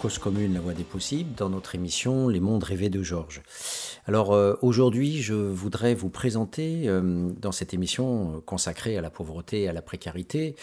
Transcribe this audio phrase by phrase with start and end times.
[0.00, 3.42] Cause Commune, la voie des possibles, dans notre émission Les mondes rêvés de Georges.
[4.06, 9.10] Alors euh, aujourd'hui, je voudrais vous présenter, euh, dans cette émission euh, consacrée à la
[9.10, 10.56] pauvreté et à la précarité,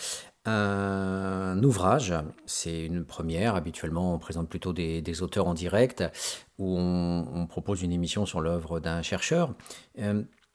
[0.45, 2.13] un ouvrage.
[2.45, 3.55] C'est une première.
[3.55, 6.03] Habituellement, on présente plutôt des, auteurs en direct,
[6.59, 9.55] où on, propose une émission sur l'œuvre d'un chercheur.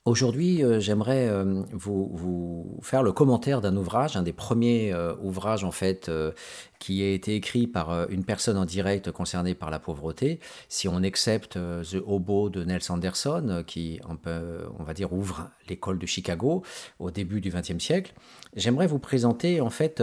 [0.07, 5.63] Aujourd'hui, euh, j'aimerais euh, vous, faire le commentaire d'un ouvrage, un des premiers euh, ouvrages
[5.63, 6.11] en fait
[6.79, 10.41] qui a été écrit par une personne en direct concernée par la pauvreté.
[10.71, 16.07] Si on accepte The Hobo de Nels Anderson, qui on va dire ouvre l'école de
[16.07, 16.63] Chicago
[16.99, 18.15] au début du XXe siècle,
[18.57, 20.03] j'aimerais vous présenter en fait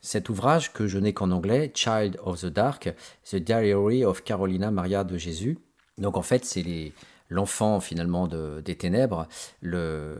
[0.00, 2.94] cet ouvrage que je n'ai qu'en anglais, Child of the Dark,
[3.30, 5.58] The Diary of Carolina Maria de Jésus.
[5.98, 6.94] Donc en fait, c'est les
[7.28, 9.26] l'enfant finalement des ténèbres,
[9.60, 10.16] le,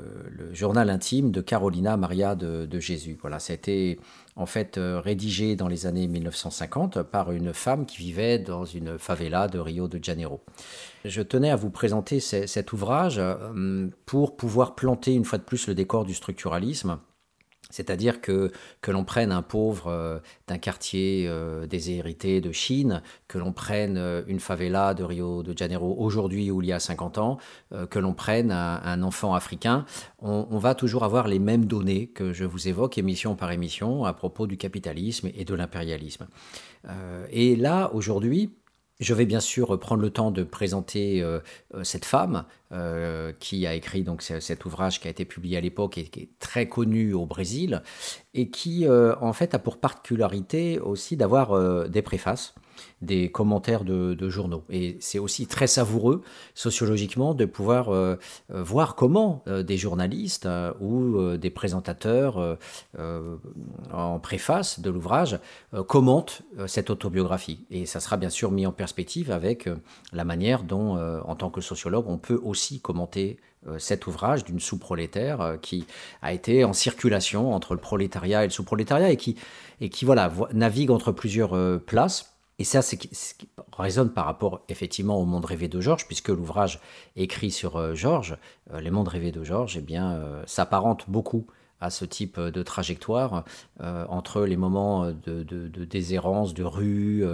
[0.52, 3.18] journal intime de Carolina Maria de, Jésus.
[3.20, 3.98] Voilà, ça a été
[4.36, 8.96] en fait euh, rédigé dans les années 1950 par une femme qui vivait dans une
[8.96, 10.40] favela de Rio de Janeiro.
[11.04, 15.66] Je tenais à vous présenter cet ouvrage euh, pour pouvoir planter une fois de plus
[15.66, 16.98] le décor du structuralisme
[17.70, 23.38] c'est-à-dire que, que l'on prenne un pauvre euh, d'un quartier euh, déshérité de Chine, que
[23.38, 27.18] l'on prenne euh, une favela de Rio de Janeiro aujourd'hui ou il y a 50
[27.18, 27.38] ans,
[27.90, 29.84] que l'on prenne un, enfant africain,
[30.20, 34.04] on, on, va toujours avoir les mêmes données que je vous évoque émission par émission
[34.04, 36.26] à propos du capitalisme et de l'impérialisme.
[37.30, 38.50] et là, aujourd'hui,
[39.00, 41.38] je vais bien sûr prendre le temps de présenter euh,
[41.74, 45.60] euh, cette femme euh, qui a écrit donc cet ouvrage qui a été publié à
[45.60, 47.82] l'époque et qui est très connu au Brésil
[48.34, 52.54] et qui en fait a pour particularité aussi d'avoir des préfaces
[53.02, 54.64] des commentaires de, journaux.
[54.70, 56.22] Et c'est aussi très savoureux
[56.54, 58.16] sociologiquement de pouvoir euh,
[58.52, 60.48] euh, voir comment euh, des journalistes
[60.80, 62.58] ou des présentateurs
[63.92, 65.38] en préface de l'ouvrage
[65.86, 67.66] commentent cette autobiographie.
[67.70, 69.68] Et ça sera bien sûr mis en perspective avec
[70.12, 73.38] la manière dont, en tant que sociologue, on peut aussi commenter
[73.78, 75.86] cet ouvrage d'une sous-prolétaire qui
[76.22, 79.36] a été en circulation entre le prolétariat et le sous-prolétariat et qui,
[79.80, 84.62] et qui voilà, navigue entre plusieurs places et ça, c'est ce qui résonne par rapport
[84.68, 86.80] effectivement au monde rêvé de Georges, puisque l'ouvrage
[87.14, 88.36] écrit sur euh, Georges,
[88.72, 91.46] euh, Les mondes rêvés de Georges, eh bien, euh, s'apparente beaucoup
[91.80, 93.44] à ce type de trajectoire
[93.78, 97.24] entre les moments de, de, déshérence, de rue,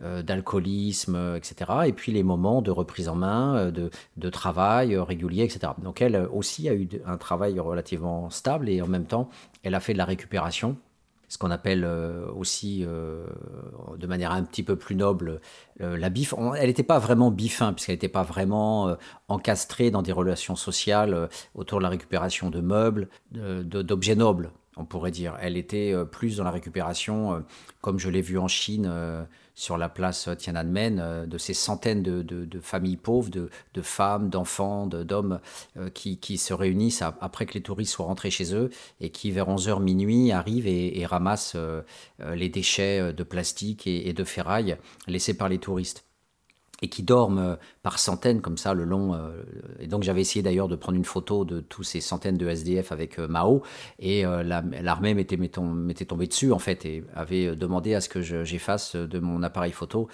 [0.00, 5.72] d'alcoolisme, etc., et puis les moments de reprise en main, de, de travail régulier, etc.
[5.82, 9.30] Donc elle aussi a eu un travail relativement stable et en même temps,
[9.64, 10.76] elle a fait de la récupération
[11.28, 13.26] ce qu'on appelle euh, aussi euh,
[13.96, 15.40] de manière un petit peu plus noble
[15.80, 16.34] euh, la bif.
[16.56, 18.96] elle n'était pas vraiment bifin, puisqu'elle n'était pas vraiment
[19.28, 25.10] encastrée dans des relations sociales autour de la récupération de meubles, d'objets nobles, on pourrait
[25.10, 25.36] dire.
[25.40, 27.44] Elle était plus dans la récupération,
[27.80, 28.90] comme je l'ai vu en Chine
[29.58, 33.50] sur la place Tiananmen euh, de ces centaines de, familles pauvres, de,
[33.82, 35.40] femmes, d'enfants, d'hommes
[35.76, 38.70] euh, qui, se réunissent après que les touristes soient rentrés chez eux
[39.00, 41.82] et qui, vers 11h minuit, arrivent et, ramassent euh,
[42.34, 44.76] les déchets de plastique et de ferraille
[45.08, 46.07] laissés par les touristes
[46.82, 49.14] et qui dorment euh, par centaines comme ça le long.
[49.14, 49.42] Euh,
[49.80, 52.92] et donc j'avais essayé d'ailleurs de prendre une photo de tous ces centaines de SDF
[52.92, 53.62] avec euh, Mao,
[53.98, 59.18] et l'armée m'était tombée dessus en fait et avait demandé à ce que j'efface de
[59.18, 60.08] mon appareil photo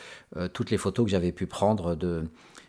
[0.52, 2.24] toutes les photos que j'avais pu prendre de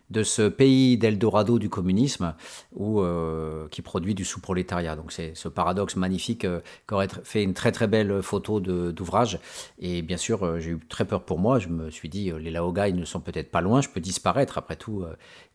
[0.10, 2.36] de ce pays d'Eldorado du communisme
[2.74, 4.96] ou euh, qui produit du sous-prolétariat.
[4.96, 9.40] Donc c'est ce paradoxe magnifique euh, qu'aurait fait une très très belle photo d'ouvrage.
[9.80, 11.60] Et bien sûr, euh, j'ai eu très peur pour moi.
[11.60, 14.58] Je me suis dit, les Laogai ne sont peut-être pas loin, je peux disparaître.
[14.58, 15.06] Après tout,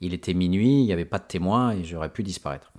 [0.00, 2.72] il était minuit, il n'y avait pas de témoins et j'aurais pu disparaître.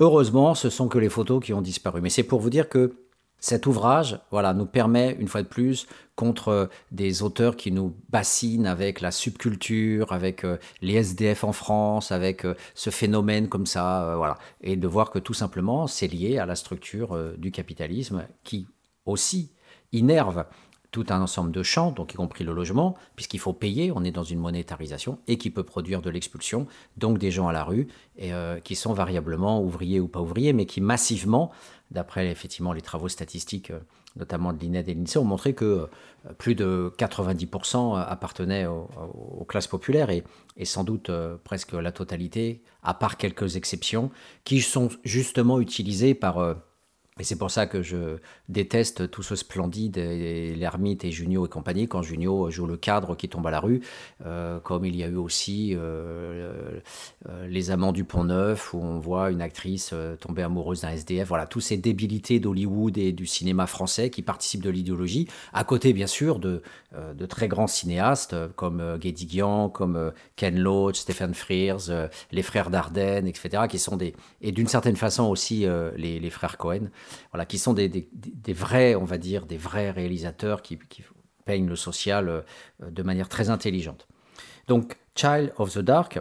[0.00, 2.00] Heureusement, ce sont que les photos qui ont disparu.
[2.00, 3.07] Mais c'est pour vous dire que
[3.40, 8.66] cet ouvrage voilà, nous permet, une fois de plus, contre des auteurs qui nous bassinent
[8.66, 14.02] avec la subculture, avec euh, les SDF en France, avec euh, ce phénomène comme ça,
[14.02, 18.26] euh, voilà, et de voir que tout simplement, c'est lié à la structure du capitalisme
[18.42, 18.66] qui
[19.06, 19.52] aussi
[19.92, 20.44] innerve
[21.02, 24.10] tout un ensemble de champs, donc y compris le logement, puisqu'il faut payer, on est
[24.10, 26.66] dans une monétarisation, et qui peut produire de l'expulsion,
[26.96, 28.32] donc des gens à la rue, et,
[28.64, 31.52] qui sont variablement ouvriers ou pas ouvriers, mais qui massivement
[31.90, 33.80] d'après effectivement les travaux statistiques, euh,
[34.16, 35.86] notamment de l'INED et de l'INSEE, ont montré que euh,
[36.36, 40.24] plus de 90% appartenaient aux, classes populaires et,
[40.64, 44.10] sans doute euh, presque la totalité, à part quelques exceptions,
[44.44, 46.56] qui sont justement utilisées par
[47.18, 48.18] Et c'est pour ça que je
[48.48, 53.28] déteste tout ce splendide, l'ermite et Junio et compagnie, quand Junio joue le cadre qui
[53.28, 53.80] tombe à la rue,
[54.24, 56.78] euh, comme il y a eu aussi euh,
[57.28, 61.28] euh, Les Amants du Pont Neuf, où on voit une actrice tomber amoureuse d'un SDF.
[61.28, 65.92] Voilà, toutes ces débilités d'Hollywood et du cinéma français qui participent de l'idéologie, à côté
[65.92, 66.62] bien sûr de,
[67.14, 71.90] de très grands cinéastes comme Guédiguian, comme Ken Loach, Stephen Frears,
[72.30, 74.14] les frères Dardenne, etc., qui sont des...
[74.40, 75.66] et d'une certaine façon aussi
[75.96, 76.88] les frères Cohen
[77.32, 78.08] voilà, qui sont des,
[78.48, 80.78] vrais, on va dire, des vrais réalisateurs qui,
[81.44, 82.42] peignent le social euh,
[82.90, 84.06] de manière très intelligente.
[84.66, 86.20] Donc, Child of the Dark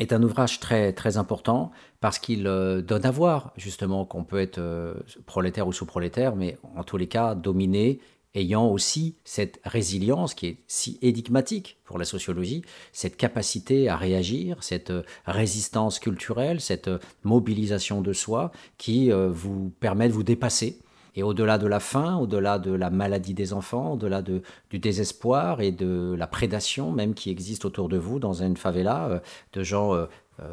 [0.00, 1.70] est un ouvrage très, très important
[2.00, 4.94] parce qu'il euh, donne à voir justement qu'on peut être euh,
[5.26, 8.00] prolétaire ou sous-prolétaire, mais en tous les cas dominé
[8.34, 12.62] ayant aussi cette résilience qui est si énigmatique pour la sociologie,
[12.92, 19.28] cette capacité à réagir, cette euh, résistance culturelle, cette euh, mobilisation de soi qui euh,
[19.30, 20.78] vous permet de vous dépasser.
[21.14, 24.40] Et au-delà de la faim, au-delà de la maladie des enfants, au-delà de,
[24.70, 29.20] du désespoir et de la prédation même qui existe autour de vous dans une favela,
[29.52, 30.06] de gens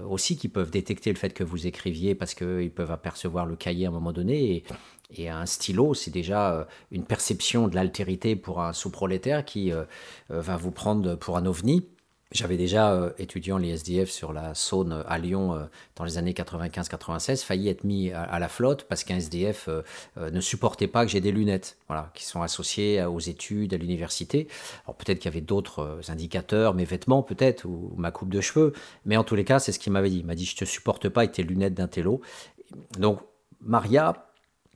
[0.07, 3.86] aussi qui peuvent détecter le fait que vous écriviez parce qu'ils peuvent apercevoir le cahier
[3.86, 4.63] à un moment donné
[5.12, 9.83] et, un stylo, c'est déjà euh, une perception de l'altérité pour un sous-prolétaire qui euh,
[10.31, 11.88] euh, va vous prendre pour un ovni.
[12.31, 17.70] J'avais déjà, étudiant les SDF sur la Saône à Lyon dans les années 95-96, failli
[17.70, 19.68] être mis à, la flotte parce qu'un SDF
[20.16, 24.48] ne supportait pas que j'ai des lunettes, voilà, qui sont associées aux études, à l'université.
[24.86, 28.74] Alors peut-être qu'il y avait d'autres indicateurs, mes vêtements peut-être, ou, ma coupe de cheveux,
[29.06, 30.20] mais en tous les cas, c'est ce qu'il m'avait dit.
[30.20, 31.90] Il m'a dit, je te supporte pas avec tes lunettes d'un.
[33.00, 33.20] Donc,
[33.62, 34.29] Maria,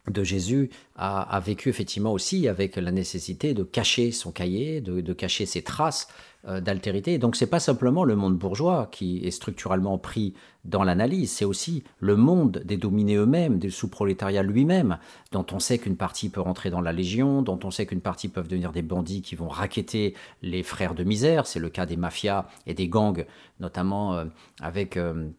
[0.10, 5.46] de Jésus a, vécu effectivement aussi avec la nécessité de cacher son cahier, de, cacher
[5.46, 6.10] ses traces
[6.46, 7.18] euh, d'altérité.
[7.18, 10.34] Donc c'est pas simplement le monde bourgeois qui est structurellement pris
[10.66, 14.98] dans l'analyse, c'est aussi le monde des dominés eux-mêmes, des sous-prolétariat lui-même,
[15.32, 18.30] dont on sait qu'une partie peut rentrer dans la Légion, dont on sait qu'une partie
[18.30, 21.48] peuvent devenir des bandits qui vont raqueter les frères de misère.
[21.48, 23.26] C'est le cas des mafias et des gangs,
[23.60, 24.26] notamment euh,
[24.62, 25.30] avec euh,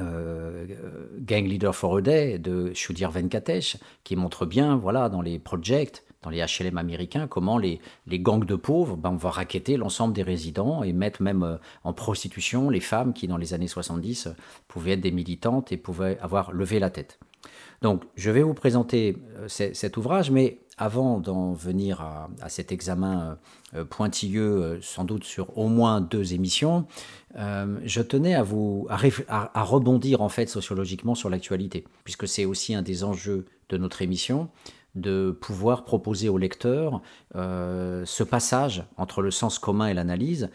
[0.00, 0.66] euh,
[1.20, 6.04] Gang Leader for a Day de Shudir Venkatesh, qui montre bien, voilà, dans les projects,
[6.22, 10.22] dans les HLM américains, comment les, les gangs de pauvres ben, vont raqueter l'ensemble des
[10.22, 14.28] résidents et mettre même euh, en prostitution les femmes qui, dans les années 70,
[14.68, 17.18] pouvaient être des militantes et pouvaient avoir levé la tête.
[17.82, 23.38] Donc, je vais vous présenter euh, cet ouvrage, mais avant d'en venir à, cet examen
[23.90, 26.88] pointilleux, sans doute sur au moins deux émissions,
[27.36, 28.42] je tenais à
[29.62, 34.48] rebondir en fait sociologiquement sur l'actualité, puisque c'est aussi un des enjeux de notre émission
[34.94, 37.02] de pouvoir proposer au lecteur
[37.34, 40.50] ce passage entre le sens commun et l'analyse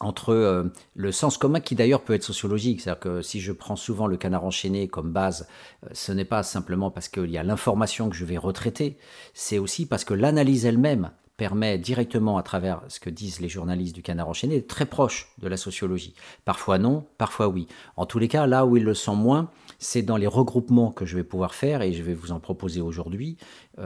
[0.00, 0.64] entre euh,
[0.94, 4.16] le sens commun qui d'ailleurs peut être sociologique, c'est-à-dire que si je prends souvent le
[4.16, 5.46] canard enchaîné comme base,
[5.84, 8.96] euh, ce n'est pas simplement parce qu'il y a l'information que je vais retraiter,
[9.34, 11.10] c'est aussi parce que l'analyse elle-même
[11.40, 15.48] permet directement à travers ce que disent les journalistes du canard enchaîné très proche de
[15.48, 16.12] la sociologie.
[16.44, 17.66] Parfois non, parfois oui.
[17.96, 19.48] En tous les cas, là où ils le sont moins,
[19.78, 22.82] c'est dans les regroupements que je vais pouvoir faire et je vais vous en proposer
[22.82, 23.38] aujourd'hui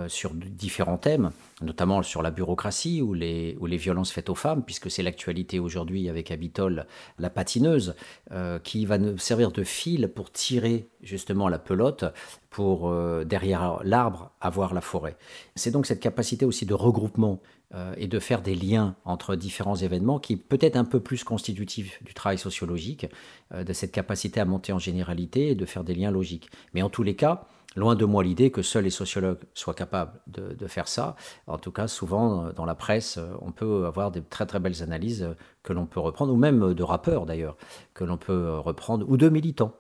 [0.08, 1.31] sur différents thèmes,
[1.62, 6.31] notamment sur la bureaucratie ou les, violences faites aux femmes, puisque c'est l'actualité aujourd'hui avec
[6.31, 6.87] Abitol,
[7.19, 7.94] la patineuse,
[8.32, 12.05] euh, qui va nous servir de fil pour tirer justement la pelote
[12.50, 15.17] pour euh, derrière l'arbre avoir la forêt.
[15.56, 17.41] C'est donc cette capacité aussi de regroupement
[17.75, 21.25] euh, et de faire des liens entre différents événements qui peut être un peu plus
[21.25, 23.08] constitutif du travail sociologique,
[23.53, 26.51] euh, de cette capacité à monter en généralité et de faire des liens logiques.
[26.74, 30.13] Mais en tous les cas, loin de moi l'idée que seuls les sociologues soient capables
[30.27, 31.17] de, faire ça.
[31.47, 35.29] En tout cas, souvent dans la presse, on peut avoir des très très belles analyses
[35.63, 37.57] que l'on peut reprendre, ou même de rappeurs d'ailleurs,
[37.93, 39.75] que l'on peut reprendre, ou de militants.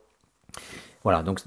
[1.02, 1.40] Voilà, donc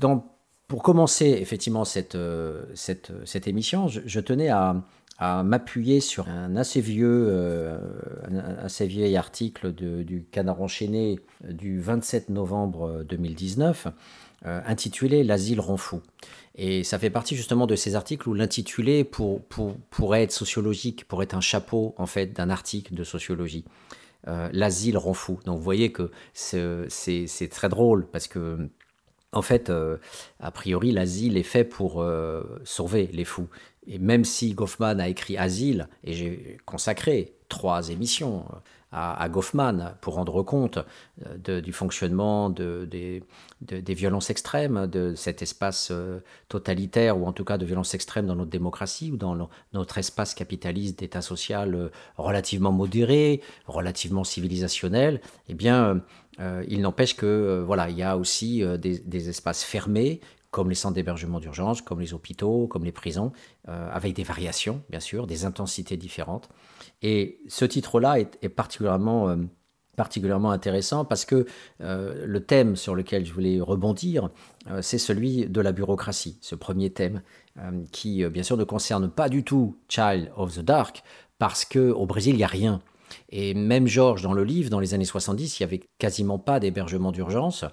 [0.68, 4.84] pour commencer effectivement cette, euh, cette, émission, je, tenais à,
[5.20, 7.80] m'appuyer sur un assez vieux, euh,
[8.30, 13.90] un assez article du Canard enchaîné du 27 novembre 2019 euh,
[14.44, 16.02] intitulé L'asile rend fou.
[16.56, 21.08] Et ça fait partie justement de ces articles où l'intitulé pour, pour, pourrait être sociologique,
[21.08, 23.66] pourrait être un chapeau en fait d'un article de sociologie.
[24.26, 25.40] L'asile rend fou.
[25.46, 28.70] Donc vous voyez que c'est très drôle parce que
[29.34, 29.98] en fait, euh,
[30.40, 33.48] a priori, l'asile est fait pour euh, sauver les fous.
[33.86, 38.46] Et même si Goffman a écrit Asile, et j'ai consacré trois émissions
[38.94, 40.80] euh, à, Goffman pour rendre compte
[41.44, 43.24] du fonctionnement des,
[43.62, 45.92] violences extrêmes, de cet espace
[46.48, 50.34] totalitaire, ou en tout cas de violences extrêmes dans notre démocratie, ou dans notre espace
[50.34, 56.02] capitaliste d'État social relativement modéré, relativement civilisationnel, eh bien,
[56.40, 60.70] euh, il n'empêche que euh, voilà, il y a aussi euh, des, espaces fermés comme
[60.70, 63.34] les centres d'hébergement d'urgence, comme les hôpitaux, comme les prisons,
[63.68, 66.50] avec des variations, bien sûr, des intensités différentes.
[67.02, 69.38] Et ce titre-là est, particulièrement
[69.98, 71.46] particulièrement intéressant parce que
[71.82, 74.30] euh, le thème sur lequel je voulais rebondir,
[74.70, 77.22] euh, c'est celui de la bureaucratie, ce premier thème,
[77.58, 81.04] euh, qui bien sûr ne concerne pas du tout Child of the Dark,
[81.40, 82.80] parce qu'au Brésil, il n'y a rien.
[83.30, 86.60] Et même Georges, dans le livre, dans les années 70, il n'y avait quasiment pas
[86.60, 87.66] d'hébergement d'urgence,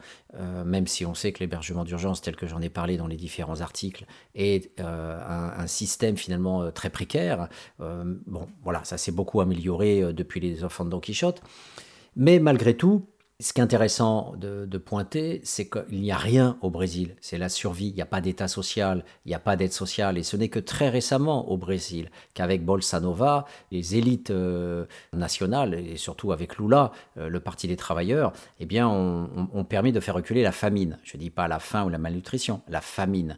[0.64, 3.60] même si on sait que l'hébergement d'urgence, tel que j'en ai parlé dans les différents
[3.60, 7.48] articles, est un, un, système finalement très précaire.
[7.78, 11.40] bon, voilà, ça s'est beaucoup amélioré depuis les enfants de Don Quichotte.
[12.16, 13.06] Mais malgré tout,
[13.44, 17.14] ce qui est intéressant de, pointer, c'est qu'il n'y a rien au Brésil.
[17.20, 17.88] C'est la survie.
[17.88, 20.16] Il n'y a pas d'État social, il n'y a pas d'aide sociale.
[20.16, 25.74] Et ce n'est que très récemment au Brésil qu'avec Bolsa Nova, les élites euh, nationales,
[25.74, 30.14] et surtout avec Lula, euh, le Parti des travailleurs, eh bien, ont, permis de faire
[30.14, 30.98] reculer la famine.
[31.04, 33.36] Je ne dis pas la faim ou la malnutrition, la famine.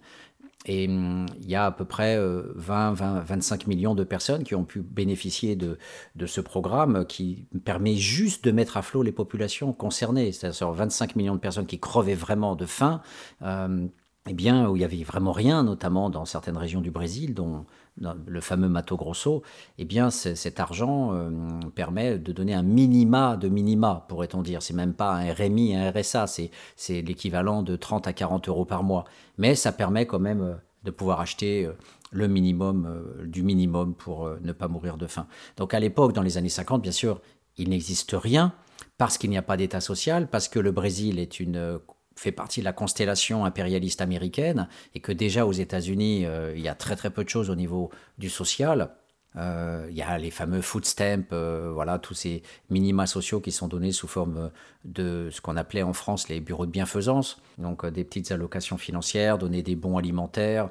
[0.67, 4.55] Et hum, il y a à peu près 20, 20, 25 millions de personnes qui
[4.55, 5.79] ont pu bénéficier de,
[6.27, 10.33] ce programme qui permet juste de mettre à flot les populations concernées.
[10.33, 13.01] C'est-à-dire 25 millions de personnes qui crevaient vraiment de faim.
[13.43, 13.87] Euh,
[14.29, 17.65] eh bien, où il y avait vraiment rien, notamment dans certaines régions du Brésil, dont
[17.99, 19.43] le fameux Mato Grosso,
[19.79, 21.31] eh bien, cet argent euh,
[21.75, 24.63] permet de donner un minima de minima, pourrait-on dire.
[24.63, 28.83] C'est même pas un RMI, un RSA, c'est l'équivalent de 30 à 40 euros par
[28.83, 29.05] mois.
[29.39, 31.73] Mais ça permet quand même euh, de pouvoir acheter euh,
[32.13, 35.27] le minimum du minimum pour ne pas mourir de faim.
[35.57, 37.21] Donc à l'époque, dans les années 50, bien sûr,
[37.57, 38.53] il n'existe rien
[38.97, 41.81] parce qu'il n'y a pas d'État social, parce que le Brésil est une
[42.17, 46.69] fait partie de la constellation impérialiste américaine et que déjà aux États-Unis, euh, il y
[46.69, 48.91] a très très peu de choses au niveau du social.
[49.37, 53.53] Euh, il y a les fameux food stamps, euh, voilà, tous ces minima sociaux qui
[53.53, 54.51] sont donnés sous forme
[54.87, 59.37] de ce qu'on appelait en France les bureaux de bienfaisance, donc des petites allocations financières,
[59.37, 60.71] donner des bons alimentaires,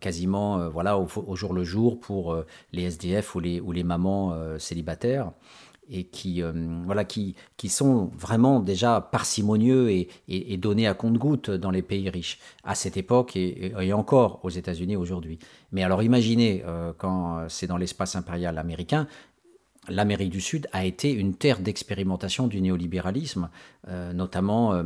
[0.00, 2.36] quasiment voilà, au, jour le jour pour
[2.72, 5.32] les SDF ou les, ou les mamans célibataires
[5.88, 6.52] et qui, euh,
[6.84, 12.08] voilà, qui, qui sont vraiment déjà parcimonieux et, et, donnés à compte-goutte dans les pays
[12.08, 15.38] riches à cette époque et, et encore aux États-Unis aujourd'hui.
[15.72, 19.06] Mais alors imaginez, euh, quand c'est dans l'espace impérial américain,
[19.88, 23.50] l'Amérique du Sud a été une terre d'expérimentation du néolibéralisme,
[23.88, 24.82] euh, notamment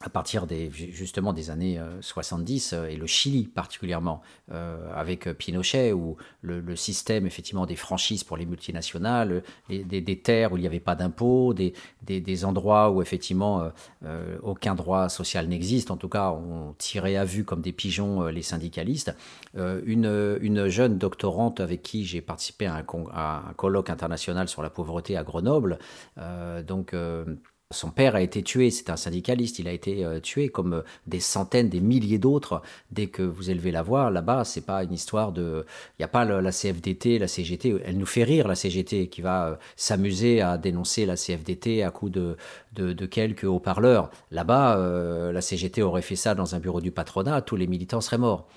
[0.00, 5.28] à partir des, justement des années 70 euh, euh, et le Chili particulièrement euh, avec
[5.36, 10.66] Pinochet où le, système effectivement des franchises pour les multinationales, des, terres où il n'y
[10.66, 13.72] avait pas d'impôts, des, des, endroits où effectivement
[14.42, 18.42] aucun droit social n'existe, en tout cas on tirait à vue comme des pigeons les
[18.42, 19.12] syndicalistes.
[19.56, 24.62] une, une jeune doctorante avec qui j'ai participé à un, à un, colloque international sur
[24.62, 25.78] la pauvreté à Grenoble,
[26.66, 26.94] donc
[27.70, 30.82] son père a été tué, c'est un syndicaliste, il a été euh, tué comme euh,
[31.06, 32.62] des centaines, des milliers d'autres.
[32.90, 35.66] Dès que vous élevez la voix, là-bas, c'est pas une histoire de.
[35.98, 37.82] Il n'y a pas la CFDT, la CGT.
[37.84, 41.90] Elle nous fait rire, la CGT, qui va euh, s'amuser à dénoncer la CFDT à
[41.90, 42.38] coup de,
[42.72, 44.10] de, quelques haut-parleurs.
[44.30, 44.76] Là-bas,
[45.32, 48.48] la CGT aurait fait ça dans un bureau du patronat, tous les militants seraient morts.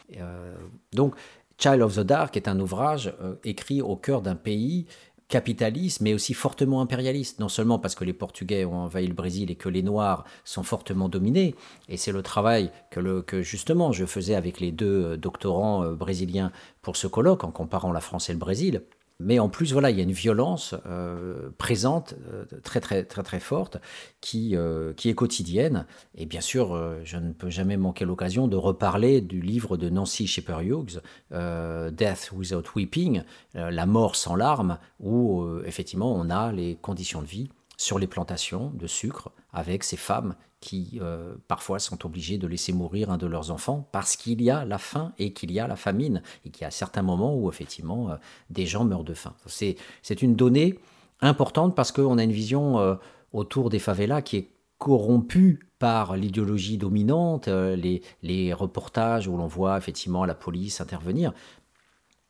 [0.93, 1.15] donc,
[1.57, 3.13] Child of the Dark est un ouvrage
[3.43, 4.85] écrit au cœur d'un pays
[5.31, 9.49] capitaliste, mais aussi fortement impérialiste, non seulement parce que les Portugais ont envahi le Brésil
[9.49, 11.55] et que les Noirs sont fortement dominés,
[11.87, 15.95] et c'est le travail que, que justement je faisais avec les deux euh, doctorants euh,
[15.95, 18.83] brésiliens pour ce colloque en comparant la France et le Brésil,
[19.23, 23.23] mais en plus, voilà, il y a une violence euh, présente, euh, très très très
[23.23, 23.77] très forte,
[24.19, 25.85] qui, euh, qui est quotidienne.
[26.15, 30.27] Et bien sûr, je ne peux jamais manquer l'occasion de reparler du livre de Nancy
[30.27, 31.01] Shepherd Hughes,
[31.31, 33.23] Death Without Weeping,
[33.53, 38.71] La mort sans larmes, où effectivement on a les conditions de vie sur les plantations
[38.73, 43.25] de sucre avec ces femmes qui euh, parfois sont obligés de laisser mourir un de
[43.25, 46.51] leurs enfants parce qu'il y a la faim et qu'il y a la famine et
[46.51, 48.15] qu'il y a certains moments où effectivement euh,
[48.51, 49.33] des gens meurent de faim.
[49.47, 49.75] C'est,
[50.21, 50.77] une donnée
[51.19, 52.95] importante parce qu'on a une vision euh,
[53.33, 59.77] autour des favelas qui est corrompue par l'idéologie dominante, les, les reportages où l'on voit
[59.77, 61.33] effectivement la police intervenir,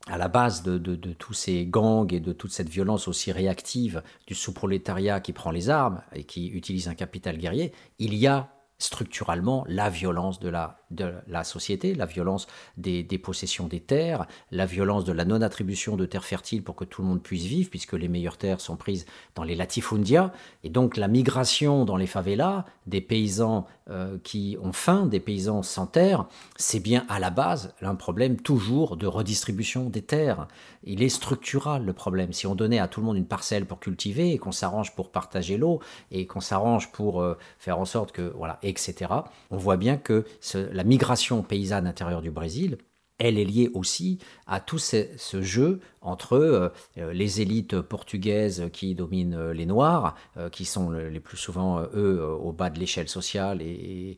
[0.07, 4.35] à la base de, tous ces gangs et de toute cette violence aussi réactive du
[4.35, 9.63] sous-prolétariat qui prend les armes et qui utilise un capital guerrier, il y a structurellement
[9.67, 14.65] la violence de la, de la société, la violence des, des, possessions des terres, la
[14.65, 17.93] violence de la non-attribution de terres fertiles pour que tout le monde puisse vivre, puisque
[17.93, 19.05] les meilleures terres sont prises
[19.35, 20.31] dans les latifundia,
[20.63, 25.63] et donc la migration dans les favelas des paysans euh, qui ont faim, des paysans
[25.63, 30.47] sans terre, c'est bien à la base un problème toujours de redistribution des terres.
[30.83, 32.31] Il est structural le problème.
[32.31, 35.11] Si on donnait à tout le monde une parcelle pour cultiver et qu'on s'arrange pour
[35.11, 35.79] partager l'eau
[36.11, 39.11] et qu'on s'arrange pour euh, faire en sorte que voilà etc.
[39.49, 42.79] On voit bien que la la migration paysanne intérieure du Brésil,
[43.19, 45.05] elle est liée aussi à tout ce,
[45.41, 46.69] jeu entre euh,
[47.13, 52.19] les élites portugaises qui dominent euh, les Noirs, euh, qui sont les plus souvent, eux,
[52.23, 54.17] au bas de l'échelle sociale, et,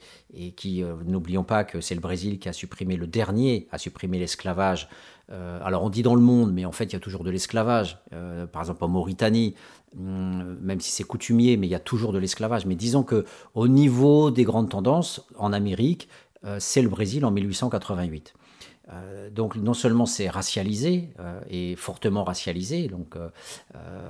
[0.56, 4.88] qui, n'oublions pas que c'est le Brésil qui a supprimé le dernier, a supprimé l'esclavage.
[5.30, 7.98] alors on dit dans le monde, mais en fait il y a toujours de l'esclavage.
[8.52, 9.56] par exemple en Mauritanie,
[9.98, 12.66] hum, même si c'est coutumier, mais il y a toujours de l'esclavage.
[12.66, 16.08] Mais disons que au niveau des grandes tendances, en Amérique,
[16.60, 18.34] c'est le Brésil en 1888.
[18.92, 23.30] Euh, donc non seulement c'est racialisé euh, et fortement racialisé, donc euh,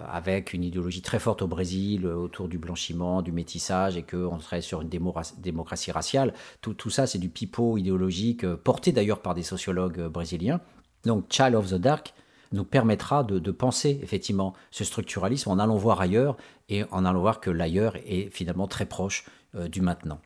[0.10, 4.62] avec une idéologie très forte au Brésil autour du blanchiment, du métissage et qu'on serait
[4.62, 6.34] sur une démocratie raciale.
[6.62, 10.60] Tout, ça c'est du pipeau idéologique porté d'ailleurs par des sociologues brésiliens.
[11.06, 12.14] Donc Child of the Dark
[12.52, 16.38] nous permettra de, penser effectivement ce structuralisme en allant voir ailleurs
[16.70, 19.26] et en allant voir que l'ailleurs est finalement très proche
[19.70, 20.20] du maintenant.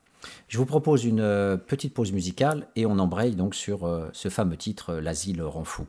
[0.47, 4.29] Je vous propose une euh, petite pause musicale et on embraye donc sur euh, ce
[4.29, 5.85] fameux titre euh, L'asile rend fou.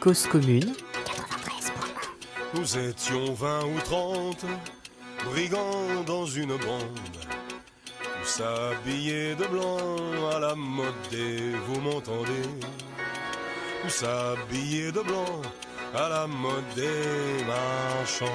[0.00, 0.74] Cause commune.
[2.54, 4.44] Nous étions vingt ou trente
[5.24, 6.98] brigands dans une bande.
[8.22, 12.42] Tous habillés de blanc à la mode des vous m'entendez
[13.88, 15.42] s'habiller de blanc
[15.94, 18.26] à la mode des marchands.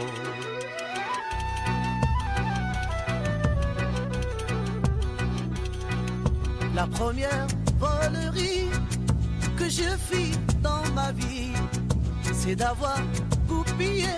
[6.75, 7.47] La première
[7.79, 8.69] volerie
[9.57, 11.51] que je fis dans ma vie,
[12.33, 12.99] c'est d'avoir
[13.47, 14.09] goupillé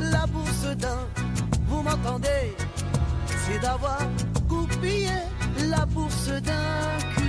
[0.00, 1.06] la bourse d'un.
[1.68, 2.56] Vous m'entendez?
[3.44, 3.98] C'est d'avoir
[4.48, 5.18] goupillé
[5.68, 7.25] la bourse d'un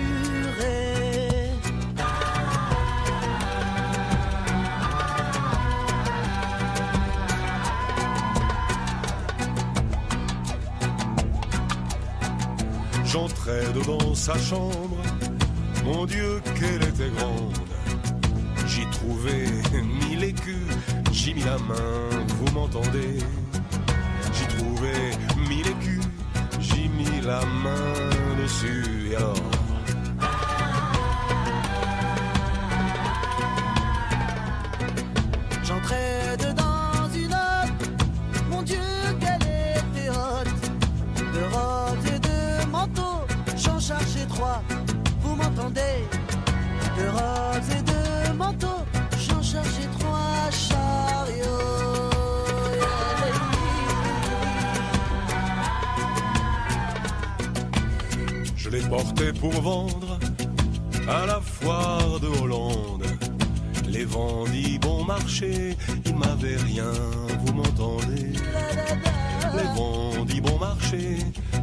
[13.12, 14.98] J'entrais dans sa chambre,
[15.86, 17.58] mon Dieu qu'elle était grande.
[18.68, 19.46] J'y trouvais
[19.82, 20.68] mille écus,
[21.14, 23.20] j'y mis la main, vous m'entendez.
[24.34, 25.12] J'y trouvais
[25.50, 26.04] mille écus,
[26.60, 29.16] j'y mis la main dessus,
[58.90, 60.20] porté pour vendre
[61.08, 63.06] à la foire de Hollande.
[63.88, 66.92] Les vendis bon marché, il m'avait rien,
[67.40, 68.34] vous m'entendez?
[69.56, 71.18] Les vendis bon marché,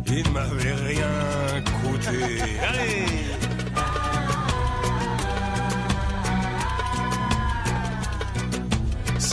[0.06, 2.18] il m'avait rien coûté.
[2.68, 3.43] Allez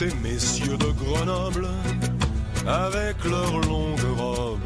[0.01, 1.67] Ces messieurs de Grenoble,
[2.65, 4.59] avec leurs longues robes.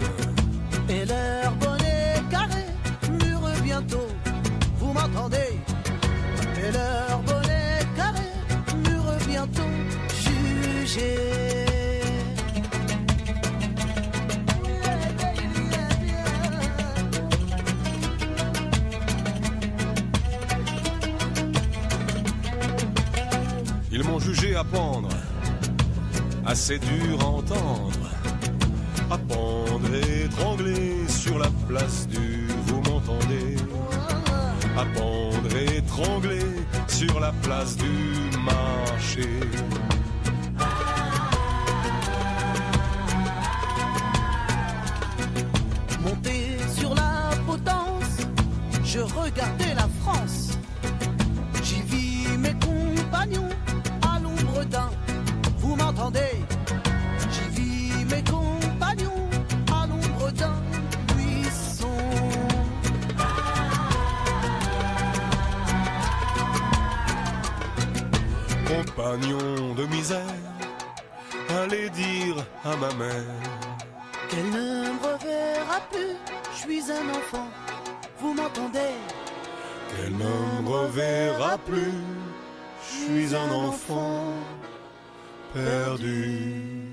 [0.88, 1.52] Et leur
[4.80, 5.60] vous m'entendez?
[6.58, 8.30] Et leur bonnet carré
[8.78, 9.62] mûre bientôt
[10.24, 11.18] jugé.
[23.92, 25.10] Ils m'ont jugé à pendre,
[26.46, 28.10] assez dur à entendre,
[29.10, 33.56] à pendre et étrangler sur la place du vous m'entendez
[34.78, 36.40] à pendre et étrangler
[36.88, 39.30] sur la place du marché.
[46.02, 48.18] Monté sur la potence,
[48.84, 49.75] je regardais
[69.16, 70.22] compagnon de misère,
[71.50, 73.24] allez dire à ma mère
[74.30, 76.16] qu'elle ne me reverra plus,
[76.54, 77.48] je suis un enfant,
[78.20, 78.80] vous m'entendez?
[79.90, 81.94] Qu'elle ne me reverra plus,
[82.82, 84.34] je suis un enfant
[85.54, 86.92] perdu.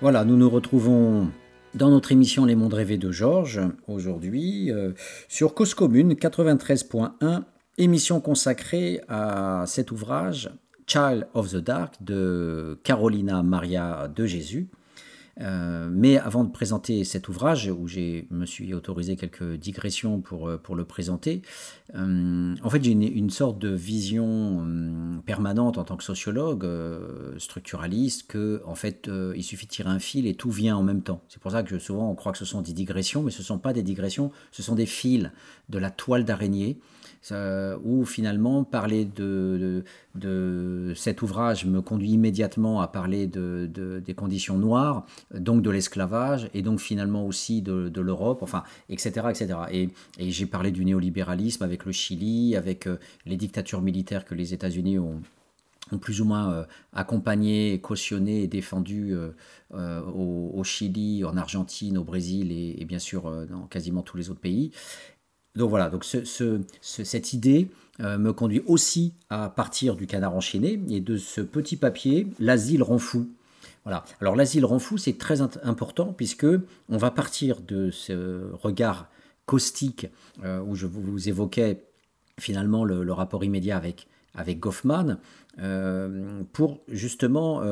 [0.00, 1.30] Voilà, nous nous retrouvons
[1.74, 4.92] dans notre émission Les Mondes rêvés de Georges, aujourd'hui, euh,
[5.28, 7.42] sur Cause Commune 93.1
[7.76, 10.50] Émission consacrée à cet ouvrage
[10.86, 14.68] Child of the Dark de Carolina Maria de Jésus.
[15.40, 20.48] Euh, mais avant de présenter cet ouvrage, où je me suis autorisé quelques digressions pour,
[20.48, 21.42] euh, pour le présenter,
[21.94, 24.64] euh, en fait j'ai une, sorte de vision
[25.26, 26.66] permanente en tant que sociologue,
[27.38, 31.02] structuraliste, que en fait il suffit de tirer un fil et tout vient en même
[31.02, 31.20] temps.
[31.28, 33.44] C'est pour ça que souvent on croit que ce sont des digressions, mais ce ne
[33.44, 35.30] sont pas des digressions, ce sont des fils
[35.68, 36.78] de la toile d'araignée
[37.32, 39.82] euh, où finalement parler de,
[40.14, 43.70] de, cet ouvrage me conduit immédiatement à parler de,
[44.04, 49.28] des conditions noires, donc de l'esclavage, et donc finalement aussi de, l'Europe, enfin, etc.
[49.30, 49.58] etc.
[49.72, 54.52] Et, j'ai parlé du néolibéralisme avec le Chili, avec euh, les dictatures militaires que les
[54.52, 55.22] États-Unis ont,
[56.00, 59.14] plus ou moins euh, accompagné, cautionné et défendu
[59.72, 64.40] au, Chili, en Argentine, au Brésil et, et bien sûr dans quasiment tous les autres
[64.40, 64.72] pays.
[65.56, 66.04] Donc voilà, donc
[66.80, 71.76] cette idée euh, me conduit aussi à partir du canard enchaîné et de ce petit
[71.76, 73.28] papier, l'asile rend fou.
[73.84, 74.04] Voilà.
[74.20, 76.46] Alors l'asile rend fou, c'est très important puisque
[76.88, 79.08] on va partir de ce regard
[79.46, 80.08] caustique
[80.42, 81.84] euh, où je vous évoquais
[82.40, 85.18] finalement le, rapport immédiat avec, avec Goffman
[85.60, 87.62] euh, pour justement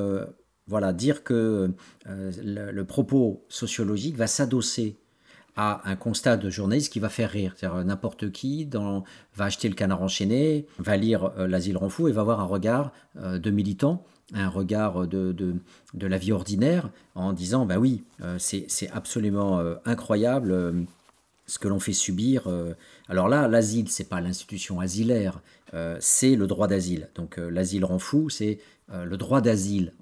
[0.68, 1.72] voilà, dire que
[2.08, 5.01] le, propos sociologique va s'adosser
[5.56, 7.54] à un constat de journaliste qui va faire rire.
[7.56, 11.88] C'est-à-dire euh, n'importe qui dans, va acheter le canard enchaîné, va lire euh, L'asile rend
[11.88, 15.56] fou et va avoir un regard euh, de militant, un regard de, de,
[15.94, 18.04] de, la vie ordinaire en disant, bah oui,
[18.38, 20.86] c'est absolument incroyable
[21.46, 22.48] ce que l'on fait subir.
[23.08, 25.42] alors là, l'asile, c'est pas l'institution asilaire,
[26.00, 27.10] c'est le droit d'asile.
[27.14, 28.58] Donc l'asile rend fou, c'est
[28.92, 29.92] euh, le droit d'asile.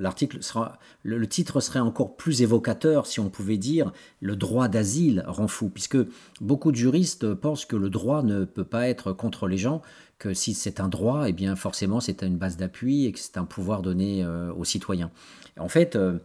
[0.00, 5.24] L'article sera, le, titre serait encore plus évocateur si on pouvait dire le droit d'asile
[5.26, 5.96] rend fou, puisque
[6.40, 9.80] beaucoup de juristes pensent que le droit ne peut pas être contre les gens,
[10.18, 13.38] que si c'est un droit, eh bien forcément c'est une base d'appui et que c'est
[13.38, 15.10] un pouvoir donné euh, aux citoyens.
[15.58, 16.18] En fait, euh,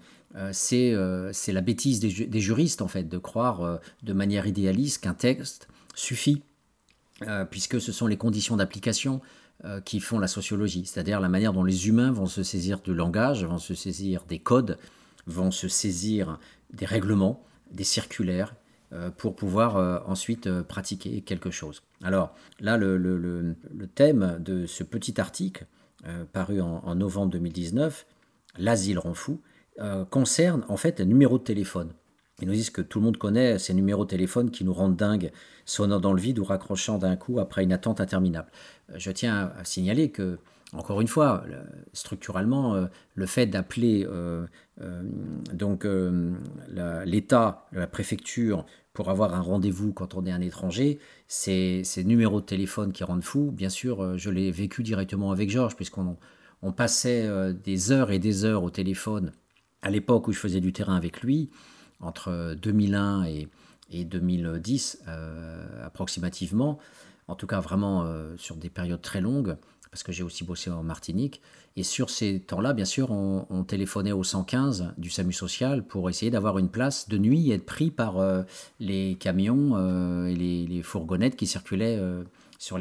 [0.52, 0.94] c'est
[1.48, 6.44] la bêtise des, juristes en fait de croire de manière idéaliste qu'un texte suffit,
[7.50, 9.22] puisque ce sont les conditions d'application
[9.66, 12.94] euh, qui font la sociologie, c'est-à-dire la manière dont les humains vont se saisir du
[12.94, 14.78] langage, vont se saisir des codes,
[15.28, 16.40] vont se saisir
[16.72, 18.56] des règlements, des circulaires,
[18.94, 21.84] euh, pour pouvoir euh, ensuite pratiquer quelque chose.
[22.02, 23.54] Alors là, le,
[23.96, 25.66] thème de ce petit article,
[26.32, 28.06] paru en, en, novembre 2019,
[28.58, 29.42] L'asile rend fou,
[30.10, 31.94] concerne en fait un numéro de téléphone.
[32.42, 34.96] Ils nous disent que tout le monde connaît ces numéros de téléphone qui nous rendent
[34.96, 35.32] dingues,
[35.66, 38.50] sonnant dans le vide ou raccrochant d'un coup après une attente interminable.
[38.92, 40.40] Euh, je tiens à signaler que,
[40.74, 41.44] encore une fois,
[41.94, 44.46] structurellement, euh, le fait d'appeler euh,
[45.54, 45.86] donc
[47.06, 52.42] l'État, la préfecture, pour avoir un rendez-vous quand on est un étranger, c'est ces numéros
[52.42, 53.52] de téléphone qui rendent fou.
[53.52, 56.18] Bien sûr, je l'ai vécu directement avec Georges, puisqu'on
[56.62, 59.32] on passait des heures et des heures au téléphone
[59.82, 61.50] à l'époque où je faisais du terrain avec lui
[62.02, 63.48] entre 2001 et,
[63.92, 66.78] 2010 euh, approximativement,
[67.28, 69.58] en tout cas vraiment euh, sur des périodes très longues,
[69.90, 71.42] parce que j'ai aussi bossé en Martinique.
[71.76, 76.30] Et sur ces temps-là, bien sûr, on, téléphonait au 115 du SAMU social pour essayer
[76.30, 78.44] d'avoir une place de nuit et être pris par euh,
[78.80, 82.00] les camions et les, fourgonnettes qui circulaient
[82.60, 82.78] sur,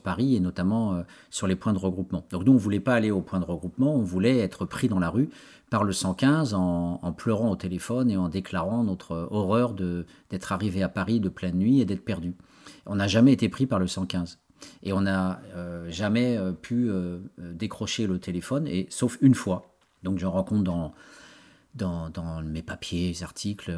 [0.00, 2.24] Paris et notamment sur les points de regroupement.
[2.30, 4.88] Donc nous, on ne voulait pas aller au point de regroupement, on voulait être pris
[4.88, 5.30] dans la rue
[5.70, 10.88] par le 115 en, pleurant au téléphone et en déclarant notre horreur d'être arrivé à
[10.88, 12.34] Paris de pleine nuit et d'être perdu.
[12.86, 14.38] On n'a jamais été pris par le 115.
[14.82, 19.74] Et on n'a euh, jamais euh, pu euh, décrocher le téléphone, et, sauf une fois.
[20.02, 20.94] Donc je rencontre dans,
[21.74, 23.72] dans, dans mes papiers, articles.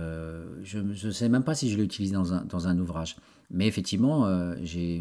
[0.62, 3.16] je ne sais même pas si je l'ai utilisé dans un, dans un ouvrage.
[3.52, 5.00] Mais effectivement, euh, j'ai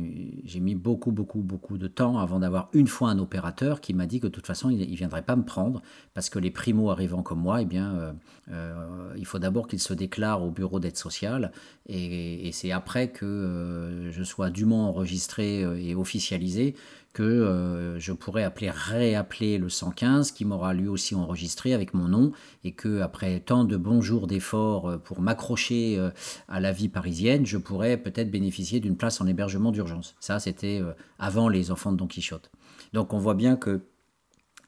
[0.60, 4.20] mis beaucoup, beaucoup, beaucoup de temps avant d'avoir une fois un opérateur qui m'a dit
[4.20, 5.84] que de toute façon, il ne viendrait pas me prendre
[6.16, 8.12] parce que les primo arrivants comme moi, eh bien, euh,
[8.52, 11.52] euh, il faut d'abord qu'ils se déclarent au bureau d'aide sociale
[11.86, 16.76] et, et c'est après que je sois dûment enregistré et officialisé
[17.14, 22.08] que euh, je pourrais appeler, réappeler le 115 qui m'aura lui aussi enregistré avec mon
[22.08, 22.32] nom
[22.64, 26.12] et que après tant de bons jours d'efforts euh, pour m'accrocher euh,
[26.48, 30.16] à la vie parisienne, je pourrais peut-être bénéficier d'une place en hébergement d'urgence.
[30.20, 30.82] Ça, c'était
[31.18, 32.52] avant les enfants de Don Quichotte.
[32.94, 33.82] Donc on voit bien que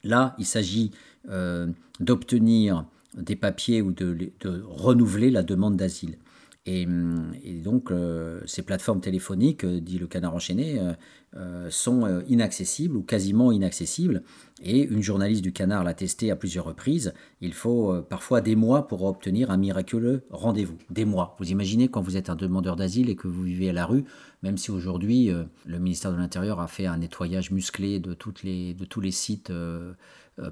[0.02, 0.90] là, il s'agit
[2.00, 2.84] d'obtenir
[3.16, 6.18] des papiers ou de, de renouveler la demande d'asile.
[6.64, 10.80] Et, donc, euh, ces plateformes téléphoniques, euh, dit le canard enchaîné,
[11.34, 14.22] euh, sont inaccessibles ou quasiment inaccessibles.
[14.62, 17.14] Et une journaliste du Canard l'a testé à plusieurs reprises.
[17.40, 20.76] Il faut parfois des mois pour obtenir un miraculeux rendez-vous.
[20.90, 21.34] Des mois.
[21.40, 24.04] Vous imaginez quand vous êtes un demandeur d'asile et que vous vivez à la rue,
[24.42, 25.30] même si aujourd'hui
[25.64, 29.10] le ministère de l'Intérieur a fait un nettoyage musclé de, toutes les, de tous les
[29.10, 29.50] sites,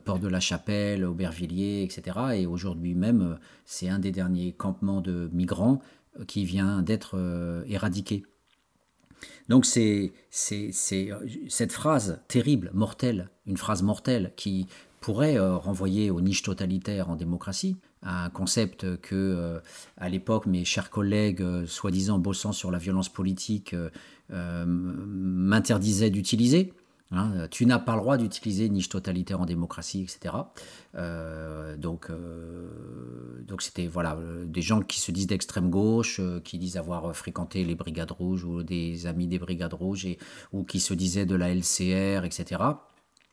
[0.05, 2.18] Port de la Chapelle, Aubervilliers, etc.
[2.35, 5.81] Et aujourd'hui même, c'est un des derniers campements de migrants
[6.27, 8.25] qui vient d'être éradiqué.
[9.49, 14.68] Donc c'est cette phrase terrible, mortelle, une phrase mortelle qui
[15.01, 19.59] pourrait euh, renvoyer aux niches totalitaires en démocratie, un concept que, euh,
[19.96, 23.75] à l'époque, mes chers collègues, euh, soi-disant bossant sur la violence politique,
[24.33, 26.73] m'interdisaient d'utiliser.
[27.12, 30.35] Hein, tu n'as pas le droit d'utiliser niche totalitaire en démocratie, etc.
[30.94, 36.57] Euh, donc, euh, donc c'était voilà des gens qui se disent d'extrême gauche, euh, qui
[36.59, 40.07] disent avoir fréquenté les brigades rouges ou des amis des brigades rouges
[40.53, 42.62] ou qui se disaient de la LCR, etc.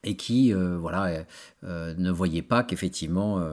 [0.03, 1.25] Et qui voilà
[1.63, 3.43] ne voyaient pas qu'effectivement,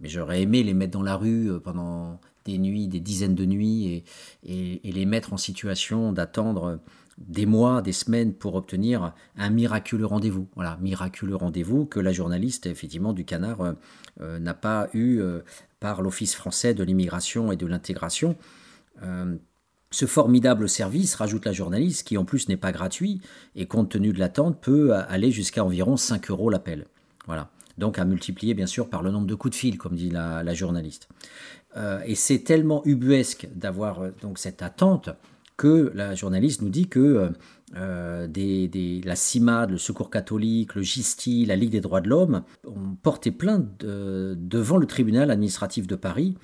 [0.00, 4.04] mais j'aurais aimé les mettre dans la rue pendant des nuits, des dizaines de nuits
[4.44, 6.78] et, et les mettre en situation d'attendre
[7.18, 10.48] des mois, des semaines pour obtenir un miraculeux rendez-vous.
[10.54, 13.72] Voilà, miraculeux rendez-vous que la journaliste, effectivement, du Canard euh,
[14.20, 15.40] euh, n'a pas eu euh,
[15.80, 18.36] par l'Office français de l'immigration et de l'intégration.
[19.90, 23.20] ce formidable service, rajoute la journaliste, qui en plus n'est pas gratuit,
[23.54, 26.86] et compte tenu de l'attente, peut aller jusqu'à environ 5 euros l'appel.
[27.26, 27.50] Voilà.
[27.78, 30.54] Donc à multiplier bien sûr par le nombre de coups de fil, comme dit la,
[30.54, 31.08] journaliste.
[32.06, 35.10] et c'est tellement ubuesque d'avoir donc cette attente
[35.56, 37.28] que la journaliste nous dit que euh,
[37.76, 42.96] euh, la CIMAD, le Secours catholique, le GISTI, la Ligue des droits de l'homme ont
[43.02, 46.36] porté plainte devant le tribunal administratif de Paris,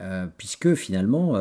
[0.00, 1.36] euh, puisque finalement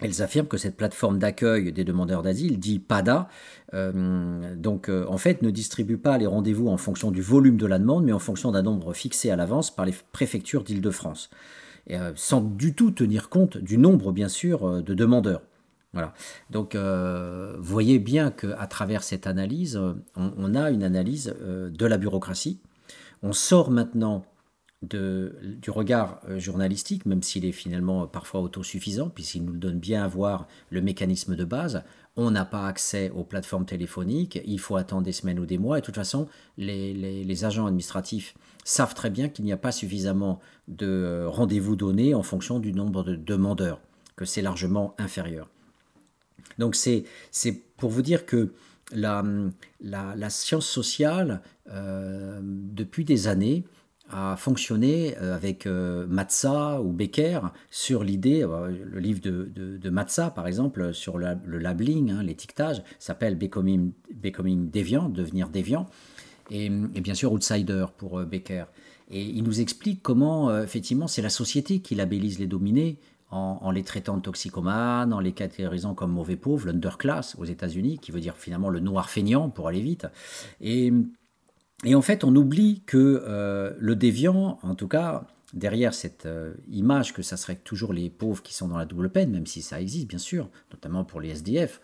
[0.00, 3.28] elles affirment que cette plateforme d'accueil des demandeurs d'asile, dit PADA,
[3.72, 8.04] donc en fait ne distribue pas les rendez-vous en fonction du volume de la demande,
[8.04, 11.30] mais en fonction d'un nombre fixé à l'avance par les préfectures d'Île-de-France,
[12.16, 15.42] sans du tout tenir compte du nombre bien sûr de demandeurs.
[15.94, 16.12] Voilà.
[16.50, 19.80] Donc, euh, voyez bien qu'à travers cette analyse,
[20.16, 22.60] on, a une analyse euh, de la bureaucratie.
[23.22, 24.26] On sort maintenant
[24.82, 30.08] du regard euh, journalistique, même s'il est finalement parfois autosuffisant, puisqu'il nous donne bien à
[30.08, 31.84] voir le mécanisme de base.
[32.16, 35.78] On n'a pas accès aux plateformes téléphoniques, il faut attendre des semaines ou des mois,
[35.78, 36.28] et de toute façon,
[36.58, 42.14] les, les agents administratifs savent très bien qu'il n'y a pas suffisamment de rendez-vous donnés
[42.14, 43.80] en fonction du nombre de demandeurs,
[44.16, 45.48] que c'est largement inférieur.
[46.58, 47.04] Donc c'est
[47.76, 48.52] pour vous dire que
[48.92, 49.24] la,
[49.80, 53.64] la, science sociale, euh, depuis des années,
[54.10, 57.40] a fonctionné euh, avec euh, Matza ou Becker
[57.70, 63.36] sur l'idée, le livre de, de, Matza par exemple, sur le labeling, hein, l'étiquetage, s'appelle
[63.36, 65.86] Becoming, Becoming Deviant, devenir déviant,
[66.50, 68.64] et, et, bien sûr Outsider pour Becker.
[69.10, 72.98] Et il nous explique comment, effectivement, c'est la société qui labellise les dominés,
[73.34, 78.12] en, les traitant de toxicomanes, en les catégorisant comme mauvais pauvres, l'underclass aux États-Unis, qui
[78.12, 80.06] veut dire finalement le noir feignant pour aller vite.
[80.60, 80.92] Et,
[81.92, 87.12] en fait, on oublie que euh, le déviant, en tout cas, derrière cette euh, image
[87.12, 89.80] que ça serait toujours les pauvres qui sont dans la double peine, même si ça
[89.80, 91.80] existe bien sûr, notamment pour les SDF,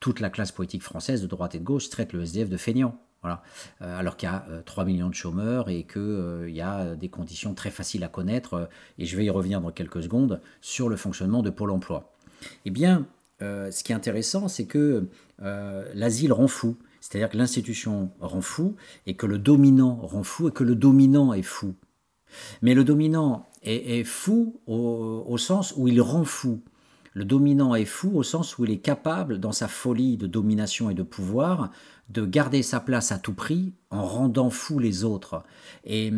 [0.00, 2.98] toute la classe politique française de droite et de gauche traite le SDF de feignant.
[3.26, 6.94] Euh, alors qu'il y a 3 euh, millions de chômeurs et qu'il euh, y a
[6.94, 10.88] des conditions très faciles à connaître, et je vais y revenir dans quelques secondes, sur
[10.88, 12.12] le fonctionnement de Pôle emploi.
[12.64, 13.06] Eh bien,
[13.40, 15.08] ce qui est intéressant, c'est que
[15.38, 16.76] l'asile rend fou.
[17.00, 21.34] C'est-à-dire que l'institution rend fou et que le dominant rend fou et que le dominant
[21.34, 21.74] est fou.
[22.62, 26.60] Mais le dominant est, fou au, sens où il rend fou.
[27.12, 30.90] Le dominant est fou au sens où il est capable, dans sa folie de domination
[30.90, 31.70] et de pouvoir,
[32.10, 35.42] de garder sa place à tout prix en rendant fou les autres.
[35.84, 36.12] Et,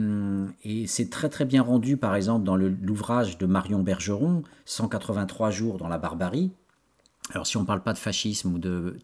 [0.87, 5.89] c'est très très bien rendu par exemple dans l'ouvrage de Marion Bergeron, 183 jours dans
[5.89, 6.53] la barbarie.
[7.33, 8.99] Alors si on ne parle pas de fascisme ou de,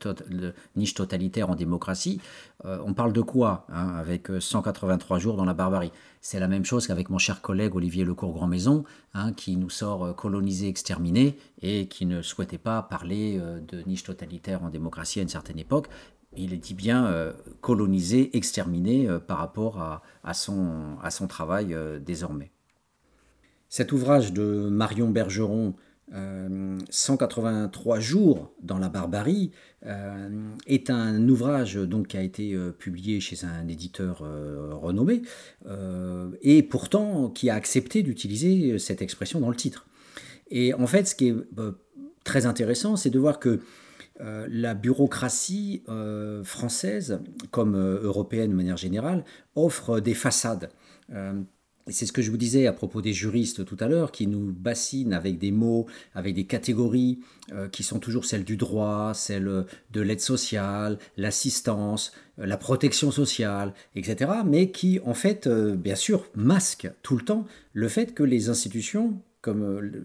[0.77, 2.21] niche totalitaire en démocratie,
[2.64, 5.90] euh, on parle de quoi hein, avec 183 jours dans la barbarie?
[6.21, 10.12] C'est la même chose qu'avec mon cher collègue Olivier Lecourt-Grand-Maison, hein, qui nous sort euh,
[10.12, 15.23] colonisé, exterminé, et qui ne souhaitait pas parler euh, de niche totalitaire en démocratie à
[15.23, 15.88] une certaine époque,
[16.37, 21.99] il dit bien euh, colonisé, exterminé euh, par rapport à, son, à, son, travail euh,
[21.99, 22.51] désormais.
[23.68, 25.75] Cet ouvrage de Marion Bergeron,
[26.90, 29.51] 183 jours dans la barbarie,
[30.66, 35.23] est un ouvrage donc, qui a été publié chez un éditeur renommé
[36.42, 39.87] et pourtant qui a accepté d'utiliser cette expression dans le titre.
[40.51, 41.37] Et en fait, ce qui est
[42.25, 43.61] très intéressant, c'est de voir que
[44.20, 45.83] euh, la bureaucratie
[46.44, 47.20] française,
[47.51, 50.70] comme européenne de manière générale, offre des façades.
[51.88, 54.53] C'est ce que je vous disais à propos des juristes tout à l'heure, qui nous
[54.53, 57.18] bassinent avec des mots, avec des catégories
[57.72, 64.31] qui sont toujours celles du droit, celles de l'aide sociale, l'assistance, la protection sociale, etc.
[64.46, 69.20] Mais qui, en fait, bien sûr, masquent tout le temps le fait que les institutions
[69.49, 70.05] euh,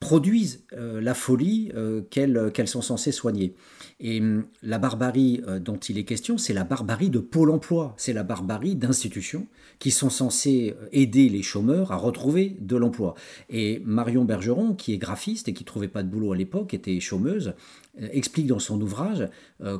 [0.00, 3.54] produisent euh, la folie euh, qu'elles sont censées soigner.
[4.00, 8.12] Et hum, la barbarie dont il est question, c'est la barbarie de Pôle Emploi, c'est
[8.12, 9.46] la barbarie d'institutions
[9.78, 13.14] qui sont censées aider les chômeurs à retrouver de l'emploi.
[13.48, 17.00] Et Marion Bergeron, qui est graphiste et qui trouvait pas de boulot à l'époque, était
[17.00, 17.54] chômeuse,
[17.98, 19.28] explique dans son ouvrage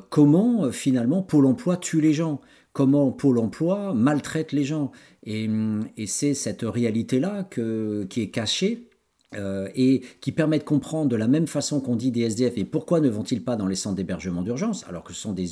[0.09, 2.41] comment finalement Pôle Emploi tue les gens
[2.75, 4.91] comment Pôle emploi maltraite les gens.
[5.25, 5.49] Et,
[5.97, 8.87] et c'est cette réalité-là qui est cachée
[9.35, 12.65] euh, et qui permet de comprendre de la même façon qu'on dit des SDF et
[12.65, 15.47] pourquoi ne vont-ils pas dans les centres d'hébergement d'urgence alors que ce sont des,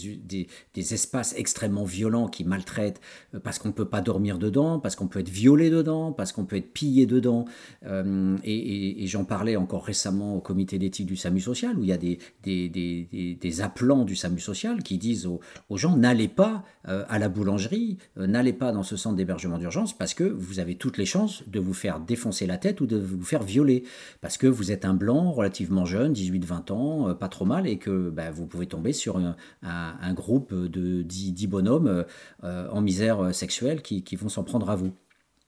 [0.74, 3.02] des, espaces extrêmement violents qui maltraitent
[3.34, 6.32] euh, parce qu'on ne peut pas dormir dedans, parce qu'on peut être violé dedans, parce
[6.32, 7.46] qu'on peut être pillé dedans.
[7.86, 11.94] Euh, et, j'en parlais encore récemment au comité d'éthique du SAMU social où il y
[11.94, 17.20] a des, des, appelants du SAMU social qui disent aux, aux gens n'allez pas à
[17.20, 21.06] la boulangerie, n'allez pas dans ce centre d'hébergement d'urgence parce que vous avez toutes les
[21.06, 23.73] chances de vous faire défoncer la tête ou de vous faire violer
[24.22, 27.78] parce que vous êtes un blanc relativement jeune, 18-20 ans, euh, pas trop mal, et
[27.78, 32.06] que bah, vous pouvez tomber sur un, groupe de 10, bonhommes
[32.44, 34.94] euh, en misère sexuelle qui vont s'en prendre à vous.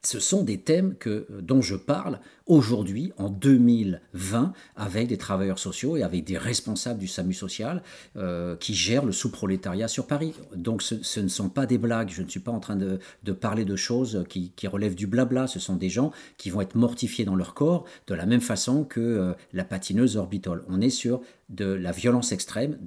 [0.05, 5.97] Ce sont des thèmes que, dont je parle aujourd'hui, en 2020, avec des travailleurs sociaux
[5.97, 7.81] et avec des responsables du SAMU social
[8.17, 10.33] euh, qui gèrent le sous-prolétariat sur Paris.
[10.55, 12.99] Donc ce, ne sont pas des blagues, je ne suis pas en train de,
[13.33, 17.25] parler de choses qui, relèvent du blabla, ce sont des gens qui vont être mortifiés
[17.25, 20.63] dans leur corps de la même façon que euh, la patineuse orbitole.
[20.67, 22.77] On est sur de la violence extrême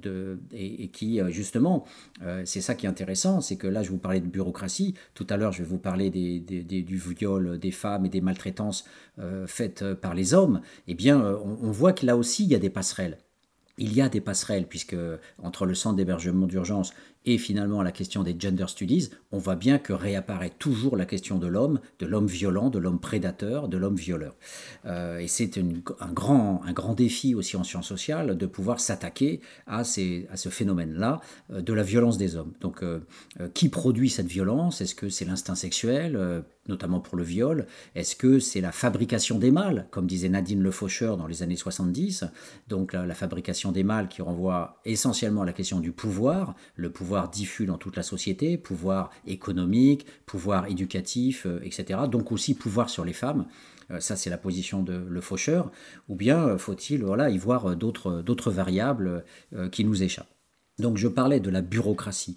[0.51, 1.85] et, qui, euh, justement,
[2.43, 5.37] c'est ça qui est intéressant, c'est que là, je vous parlais de bureaucratie, tout à
[5.37, 8.85] l'heure, je vais vous parler du viol des femmes et des maltraitances
[9.51, 12.69] faites par les hommes, eh bien, on voit que là aussi, il y a des
[12.69, 13.17] passerelles
[13.79, 14.95] il y a des passerelles, puisque
[15.41, 16.93] entre le centre d'hébergement d'urgence
[17.25, 21.37] et finalement la question des gender studies, on voit bien que réapparaît toujours la question
[21.37, 24.35] de l'homme, de l'homme violent, de l'homme prédateur, de l'homme violeur.
[24.85, 29.41] Euh, et c'est un, grand, un grand défi aussi en sciences sociales de pouvoir s'attaquer
[29.67, 31.19] à, ces, à ce phénomène-là
[31.51, 32.53] euh, de la violence des hommes.
[32.61, 32.99] Donc, euh,
[33.53, 34.81] qui produit cette violence?
[34.81, 36.43] Est-ce que c'est l'instinct sexuel?
[36.69, 40.71] Notamment pour le viol Est-ce que c'est la fabrication des mâles, comme disait Nadine Le
[40.71, 42.23] Faucheur dans les années 70
[42.69, 47.09] Donc la, fabrication des mâles qui renvoie essentiellement à la question du pouvoir, le pouvoir
[47.09, 52.01] pouvoir diffus dans toute la société, pouvoir économique, pouvoir éducatif, euh, etc.
[52.11, 53.47] Donc aussi pouvoir sur les femmes.
[53.89, 55.71] Euh, ça, c'est la position de le faucheur.
[56.07, 59.23] Ou bien euh, faut-il voilà, y voir d'autres variables
[59.71, 60.29] qui nous échappent.
[60.77, 62.35] Donc je parlais de la bureaucratie.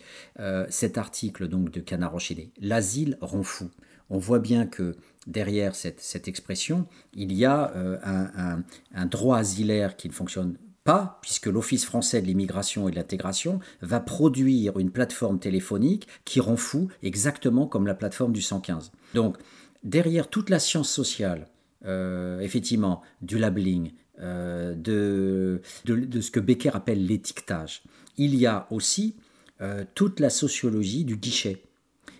[0.69, 3.71] cet article donc de Canard enchaîné, l'asile rend fou.
[4.13, 4.95] On voit bien que
[5.27, 8.63] derrière cette, expression, il y a un,
[8.95, 13.59] un, droit asilaire qui ne fonctionne pas, puisque l'Office français de l'immigration et de l'intégration
[13.81, 18.93] va produire une plateforme téléphonique qui rend fou, exactement comme la plateforme du 115.
[19.15, 19.39] Donc,
[19.83, 21.49] derrière toute la science sociale,
[21.85, 27.83] euh, effectivement, du labeling, euh, de, ce que Becker appelle l'étiquetage,
[28.19, 29.17] il y a aussi
[29.61, 31.63] euh, toute la sociologie du guichet.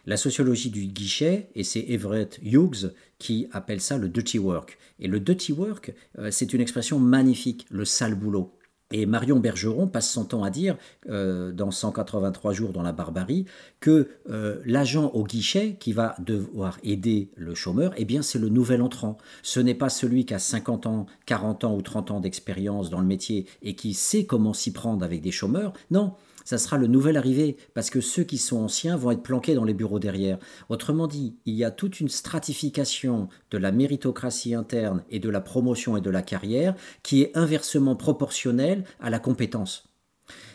[0.05, 4.79] La sociologie du guichet, et c'est Everett Hughes qui appelle ça le dirty work.
[4.99, 8.53] Et le dirty work, euh, c'est une expression magnifique, le sale boulot.
[8.93, 10.77] Et Marion Bergeron passe son temps à dire,
[11.09, 13.47] euh, dans 183 jours dans la barbarie,
[13.81, 18.51] que euh, l'agent au guichet qui va devoir aider le chômeur, eh bien c'est le
[18.51, 19.17] nouvel entrant.
[19.43, 23.01] Ce n'est pas celui qui a 50 ans, 40 ans ou 30 ans d'expérience dans
[23.01, 25.73] le métier et qui sait comment s'y prendre avec des chômeurs.
[25.91, 26.13] Non,
[26.45, 29.65] ça sera le nouvel arrivé, parce que ceux qui sont anciens vont être planqués dans
[29.65, 30.39] les bureaux derrière.
[30.69, 35.41] Autrement dit, il y a toute une stratification de la méritocratie interne et de la
[35.41, 39.92] promotion et de la carrière qui est inversement proportionnelle à la compétence.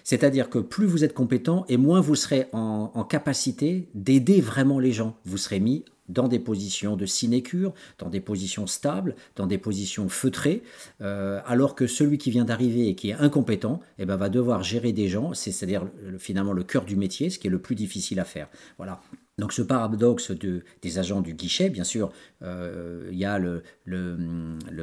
[0.04, 4.92] C'est-à-dire que plus vous êtes compétent et moins vous serez en, capacité d'aider vraiment les
[4.92, 5.18] gens.
[5.26, 10.08] Vous serez mis dans des positions de sinécure, dans des positions stables, dans des positions
[10.08, 10.63] feutrées,
[11.02, 14.63] euh, alors que celui qui vient d'arriver et qui est incompétent eh ben, va devoir
[14.63, 15.86] gérer des gens, c'est-à-dire
[16.18, 18.48] finalement le cœur du métier, ce qui est le plus difficile à faire.
[18.78, 19.02] Voilà.
[19.39, 23.62] Donc ce paradoxe de, des agents du guichet, bien sûr, euh, il y a le,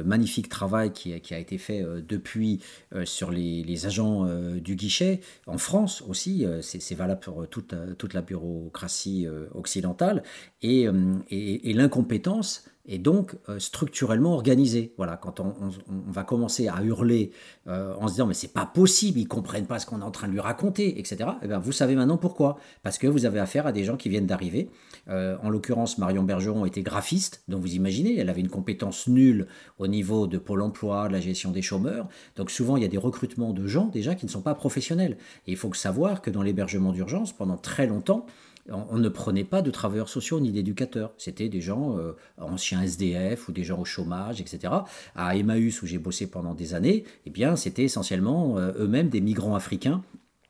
[0.05, 2.61] magnifique travail qui, a été fait euh, depuis
[2.93, 4.25] euh, sur les, agents
[4.55, 10.23] du guichet, en France aussi, c'est valable pour toute, la bureaucratie occidentale,
[10.61, 10.87] et
[11.73, 14.93] l'incompétence et donc euh, structurellement organisé.
[14.97, 15.53] Voilà, quand on,
[15.87, 17.31] va commencer à hurler
[17.67, 20.11] euh, en se disant mais c'est pas possible, ils comprennent pas ce qu'on est en
[20.11, 21.29] train de lui raconter, etc.
[21.41, 24.09] Eh bien, vous savez maintenant pourquoi Parce que vous avez affaire à des gens qui
[24.09, 24.69] viennent d'arriver.
[25.07, 29.47] Euh, en l'occurrence, Marion Bergeron était graphiste, donc vous imaginez, elle avait une compétence nulle
[29.77, 32.07] au niveau de Pôle Emploi, de la gestion des chômeurs.
[32.35, 35.17] Donc souvent, il y a des recrutements de gens déjà qui ne sont pas professionnels.
[35.47, 38.25] Et il faut savoir que dans l'hébergement d'urgence, pendant très longtemps,
[38.69, 41.13] on, ne prenait pas de travailleurs sociaux ni d'éducateurs.
[41.17, 44.73] C'était des gens euh, anciens SDF ou des gens au chômage, etc.
[45.15, 49.21] À Emmaüs, où j'ai bossé pendant des années, eh bien, c'était essentiellement euh, eux-mêmes des
[49.21, 50.03] migrants africains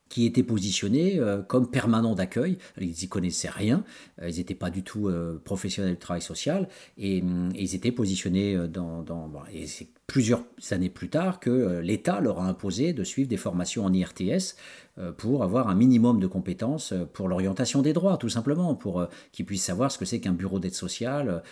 [0.08, 2.58] qui étaient positionnés euh, comme permanents d'accueil.
[2.80, 3.84] Ils n'y connaissaient rien,
[4.22, 5.10] ils n'étaient pas du tout
[5.44, 9.04] professionnels du travail social, et, hum, ils étaient positionnés dans...
[9.52, 13.84] et c'est plusieurs années plus tard que l'État leur a imposé de suivre des formations
[13.84, 14.54] en IRTS
[14.98, 19.00] euh, pour avoir un minimum de compétences euh, pour l'orientation des droits, tout simplement, pour
[19.00, 21.42] euh, qu'ils puissent savoir ce que c'est qu'un bureau d'aide sociale,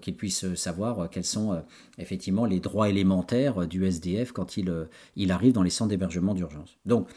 [0.00, 1.62] qu'ils puissent savoir quels sont
[1.98, 4.72] effectivement les droits élémentaires du SDF quand il,
[5.16, 6.76] il arrive dans les centres d'hébergement d'urgence.
[6.86, 7.08] Donc,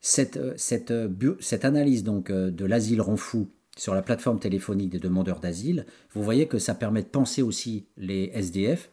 [0.00, 0.92] cette, cette,
[1.40, 6.22] cette, analyse donc, de l'asile rend fou sur la plateforme téléphonique des demandeurs d'asile, vous
[6.22, 8.90] voyez que ça permet de penser aussi les SDF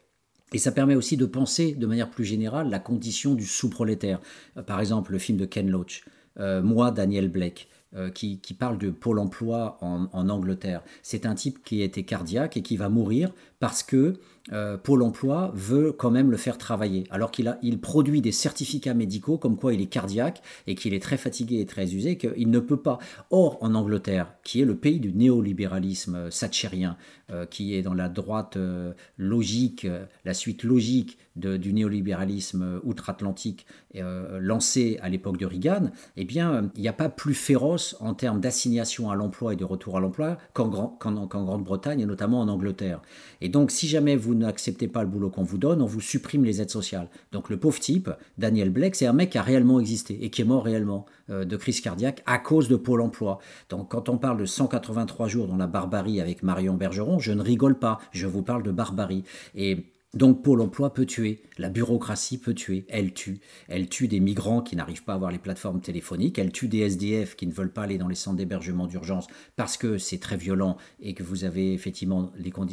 [0.54, 4.22] et ça permet aussi de penser de manière plus générale la condition du sous-prolétaire.
[4.58, 6.06] Euh, par exemple, le film de Ken Loach,
[6.40, 10.82] euh, Moi, Daniel Blake, euh, qui, parle de Pôle emploi en, Angleterre.
[11.02, 14.16] C'est un type qui était cardiaque et qui va mourir parce que
[14.52, 19.38] euh, Pôle emploi veut quand même le faire travailler, alors qu'il produit des certificats médicaux
[19.38, 22.60] comme quoi il est cardiaque et qu'il est très fatigué et très usé, qu'il ne
[22.60, 23.00] peut pas.
[23.32, 26.98] Or, en Angleterre, qui est le pays du néolibéralisme thatchérien,
[27.32, 29.88] euh, qui est dans la droite euh, logique,
[30.26, 36.88] la suite logique du néolibéralisme outre-Atlantique lancé à l'époque de Reagan, eh bien, il n'y
[36.88, 40.70] a pas plus féroce en termes d'assignation à l'emploi et de retour à l'emploi qu'en,
[40.70, 43.02] qu'en Grande-Bretagne et notamment en Angleterre.
[43.42, 46.46] Et donc, si jamais vous n'acceptez pas le boulot qu'on vous donne, on vous supprime
[46.46, 47.10] les aides sociales.
[47.32, 50.42] Donc, le pauvre type, Daniel Blake, c'est un mec qui a réellement existé et qui
[50.42, 53.40] est mort réellement euh, de crise cardiaque à cause de Pôle emploi.
[53.70, 57.42] Donc, quand on parle de 183 jours dans la barbarie avec Marion Bergeron, je ne
[57.42, 59.24] rigole pas, je vous parle de barbarie.
[59.56, 63.40] Et donc Pôle emploi peut tuer, la bureaucratie peut tuer, elle tue.
[63.68, 66.80] Elle tue des migrants qui n'arrivent pas à avoir les plateformes téléphoniques, elle tue des
[66.80, 70.38] SDF qui ne veulent pas aller dans les centres d'hébergement d'urgence parce que c'est très
[70.38, 72.32] violent et que vous avez effectivement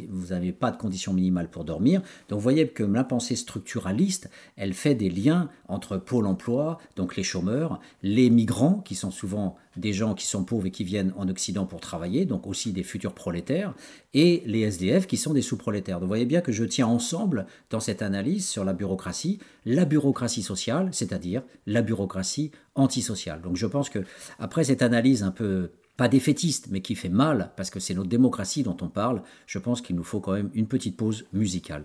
[0.08, 2.00] vous n'avez pas de conditions minimales pour dormir.
[2.28, 7.16] Donc vous voyez que la pensée structuraliste, elle fait des liens entre Pôle emploi, donc
[7.16, 11.12] les chômeurs, les migrants qui sont souvent des gens qui sont pauvres et qui viennent
[11.16, 13.74] en Occident pour travailler, donc aussi des futurs prolétaires,
[14.14, 15.96] et les SDF qui sont des sous-prolétaires.
[15.96, 19.84] Donc vous voyez bien que je tiens ensemble dans cette analyse sur la bureaucratie, la
[19.84, 23.40] bureaucratie sociale, c'est-à-dire la bureaucratie antisociale.
[23.42, 24.00] Donc je pense que
[24.38, 28.08] après cette analyse un peu pas défaitiste, mais qui fait mal, parce que c'est notre
[28.08, 31.84] démocratie dont on parle, je pense qu'il nous faut quand même une petite pause musicale.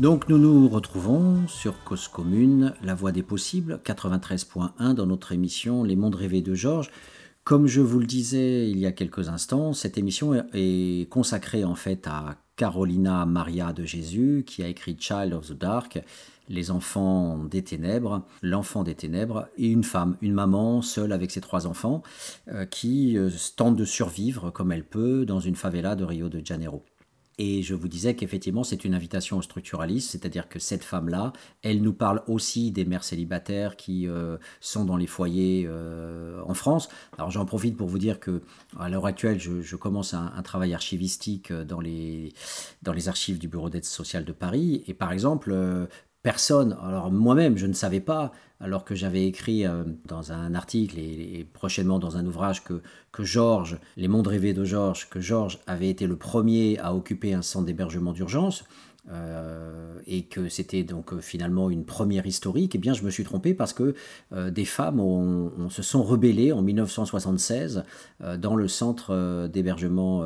[0.00, 5.84] Donc nous nous retrouvons sur Cause Commune, La Voix des Possibles, 93.1 dans notre émission
[5.84, 6.90] Les Mondes Rêvés de Georges.
[7.44, 11.74] Comme je vous le disais il y a quelques instants, cette émission est consacrée en
[11.74, 16.02] fait à Carolina Maria de Jésus qui a écrit Child of the Dark,
[16.48, 21.42] Les enfants des ténèbres, l'enfant des ténèbres, et une femme, une maman seule avec ses
[21.42, 22.02] trois enfants
[22.48, 26.40] euh, qui euh, tente de survivre comme elle peut dans une favela de Rio de
[26.42, 26.86] Janeiro.
[27.42, 31.32] Et je vous disais qu'effectivement, c'est une invitation au structuralisme, c'est-à-dire que cette femme-là,
[31.62, 36.52] elle nous parle aussi des mères célibataires qui euh, sont dans les foyers euh, en
[36.52, 36.90] France.
[37.16, 38.42] Alors j'en profite pour vous dire que
[38.78, 42.34] à l'heure actuelle, je, commence un, travail archivistique dans les,
[42.82, 44.84] dans les archives du Bureau d'aide sociale de Paris.
[44.86, 45.86] Et par exemple, euh,
[46.22, 50.98] personne, alors moi-même, je ne savais pas, alors que j'avais écrit euh, dans un article
[50.98, 55.58] et, prochainement dans un ouvrage que, que Georges, Les mondes rêvés de Georges, que Georges
[55.66, 58.64] avait été le premier à occuper un centre d'hébergement d'urgence.
[59.10, 63.24] Euh, et que c'était donc euh, finalement une première historique, eh bien je me suis
[63.24, 63.94] trompé parce que
[64.32, 67.84] euh, des femmes ont, se sont rebellées en 1976
[68.22, 70.24] euh, dans le centre d'hébergement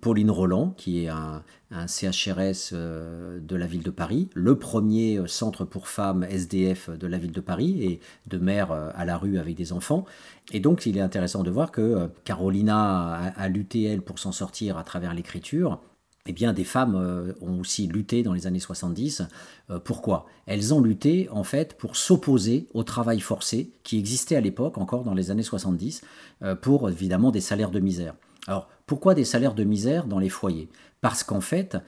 [0.00, 5.64] Pauline Roland, qui est un, un CHRS de la ville de Paris, le premier centre
[5.64, 9.56] pour femmes SDF de la ville de Paris et de mères à la rue avec
[9.56, 10.04] des enfants.
[10.52, 14.32] Et donc il est intéressant de voir que Carolina a, a lutté, elle, pour s'en
[14.32, 15.80] sortir à travers l'écriture
[16.26, 19.22] eh bien, des femmes euh, ont aussi lutté dans les années 70.
[19.70, 20.26] Euh, pourquoi?
[20.46, 25.02] Elles ont lutté, en fait, pour s'opposer au travail forcé qui existait à l'époque, encore
[25.02, 26.02] dans les années 70,
[26.42, 28.14] euh, pour évidemment des salaires de misère.
[28.46, 30.68] Alors, pourquoi des salaires de misère dans les foyers?
[31.00, 31.78] Parce qu'en fait,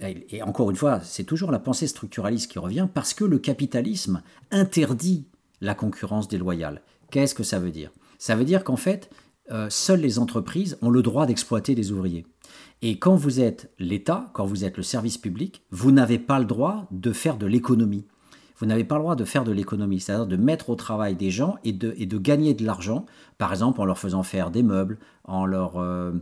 [0.00, 4.22] et encore une fois, c'est toujours la pensée structuraliste qui revient, parce que le capitalisme
[4.50, 5.26] interdit
[5.60, 6.80] la concurrence déloyale.
[7.10, 7.90] Qu'est-ce que ça veut dire?
[8.18, 9.10] Ça veut dire qu'en fait,
[9.68, 12.24] seules les entreprises ont le droit d'exploiter des ouvriers.
[12.82, 16.44] Et quand vous êtes l'État, quand vous êtes le service public, vous n'avez pas le
[16.44, 18.06] droit de faire de l'économie.
[18.58, 21.30] Vous n'avez pas le droit de faire de l'économie, c'est-à-dire de mettre au travail des
[21.30, 23.06] gens et de, gagner de l'argent,
[23.36, 26.12] par exemple en leur faisant faire des meubles, en leur, euh,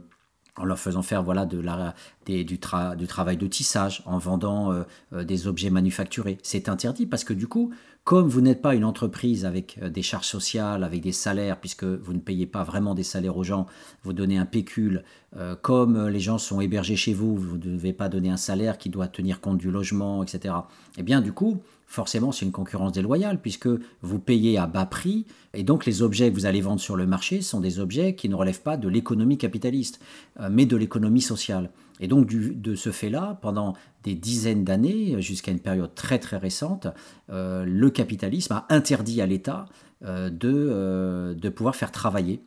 [0.76, 1.94] faisant faire voilà, de la,
[2.26, 6.38] du, tra, du, travail de tissage, en vendant euh, des objets manufacturés.
[6.42, 7.70] C'est interdit parce que du coup,
[8.04, 12.12] comme vous n'êtes pas une entreprise avec des charges sociales, avec des salaires, puisque vous
[12.12, 13.66] ne payez pas vraiment des salaires aux gens,
[14.02, 15.04] vous donnez un pécule,
[15.36, 18.76] euh, comme les gens sont hébergés chez vous, vous ne devez pas donner un salaire
[18.76, 20.54] qui doit tenir compte du logement, etc.
[20.98, 23.68] Eh bien, du coup, forcément, c'est une concurrence déloyale, puisque
[24.02, 25.24] vous payez à bas prix,
[25.54, 28.28] et donc les objets que vous allez vendre sur le marché sont des objets qui
[28.28, 30.00] ne relèvent pas de l'économie capitaliste,
[30.40, 31.70] euh, mais de l'économie sociale.
[32.02, 36.88] Et donc, de ce fait-là, pendant des dizaines d'années, jusqu'à une période très très récente,
[37.30, 39.66] euh, le capitalisme a interdit à l'État
[40.04, 42.42] euh, de, euh, de pouvoir faire travailler.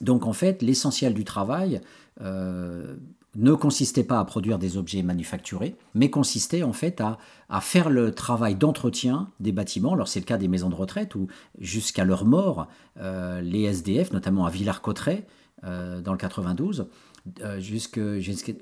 [0.00, 1.80] Donc, en fait, l'essentiel du travail
[2.20, 7.18] ne consistait pas à produire des objets manufacturés, mais consistait en fait à,
[7.60, 9.92] faire le travail d'entretien des bâtiments.
[9.92, 11.28] Alors c'est le cas des maisons de retraite où
[11.58, 15.26] jusqu'à leur mort, les SDF, notamment à Villars-Cotterêts,
[15.62, 16.88] dans le 92,
[17.42, 18.00] euh, jusqu'à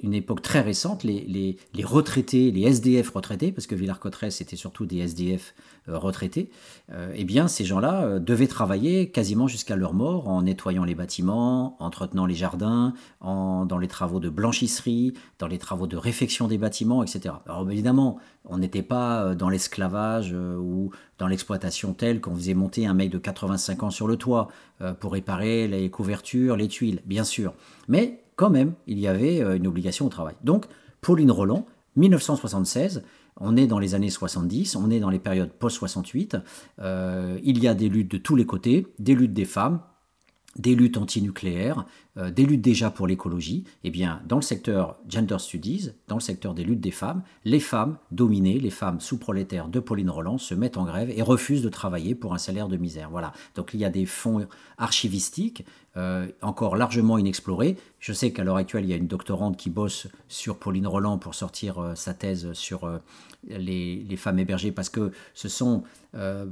[0.02, 4.56] une époque très récente, les, les- les retraités, les SDF retraités, parce que Villars-Cotterêts, c'était
[4.56, 5.54] surtout des SDF
[5.88, 6.50] euh, retraités,
[6.92, 11.76] euh, eh bien, ces gens-là devaient travailler quasiment jusqu'à leur mort en nettoyant les bâtiments,
[11.82, 16.58] entretenant les jardins, en- dans les travaux de blanchisserie, dans les travaux de réfection des
[16.58, 17.34] bâtiments, etc.
[17.46, 22.94] Alors évidemment, on n'était pas dans l'esclavage ou dans l'exploitation telle qu'on faisait monter un
[22.94, 24.48] mec de 85 ans sur le toit
[25.00, 27.54] pour réparer les couvertures, les tuiles, bien sûr.
[27.88, 30.34] Mais quand même, il y avait euh, une obligation au travail.
[30.42, 30.66] Donc,
[31.00, 31.66] Pauline Roland,
[31.96, 33.02] 1976,
[33.40, 36.40] on est dans les années 70, on est dans les périodes post-68,
[36.80, 39.80] euh, il y a des luttes de tous les côtés, des luttes des femmes,
[40.56, 41.84] des luttes antinucléaires,
[42.16, 46.20] euh, des luttes déjà pour l'écologie, eh bien, dans le secteur Gender Studies, dans le
[46.20, 50.54] secteur des luttes des femmes, les femmes dominées, les femmes sous-prolétaires de Pauline Roland se
[50.54, 53.10] mettent en grève et refusent de travailler pour un salaire de misère.
[53.10, 53.32] Voilà.
[53.56, 54.46] Donc il y a des fonds
[54.78, 55.64] archivistiques
[55.96, 57.76] euh, encore largement inexplorés.
[58.00, 61.18] Je sais qu'à l'heure actuelle, il y a une doctorante qui bosse sur Pauline Roland
[61.18, 62.98] pour sortir euh, sa thèse sur euh,
[63.48, 65.84] les, femmes hébergées parce que ce sont,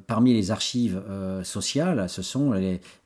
[0.06, 1.00] parmi les archives
[1.42, 2.52] sociales, ce sont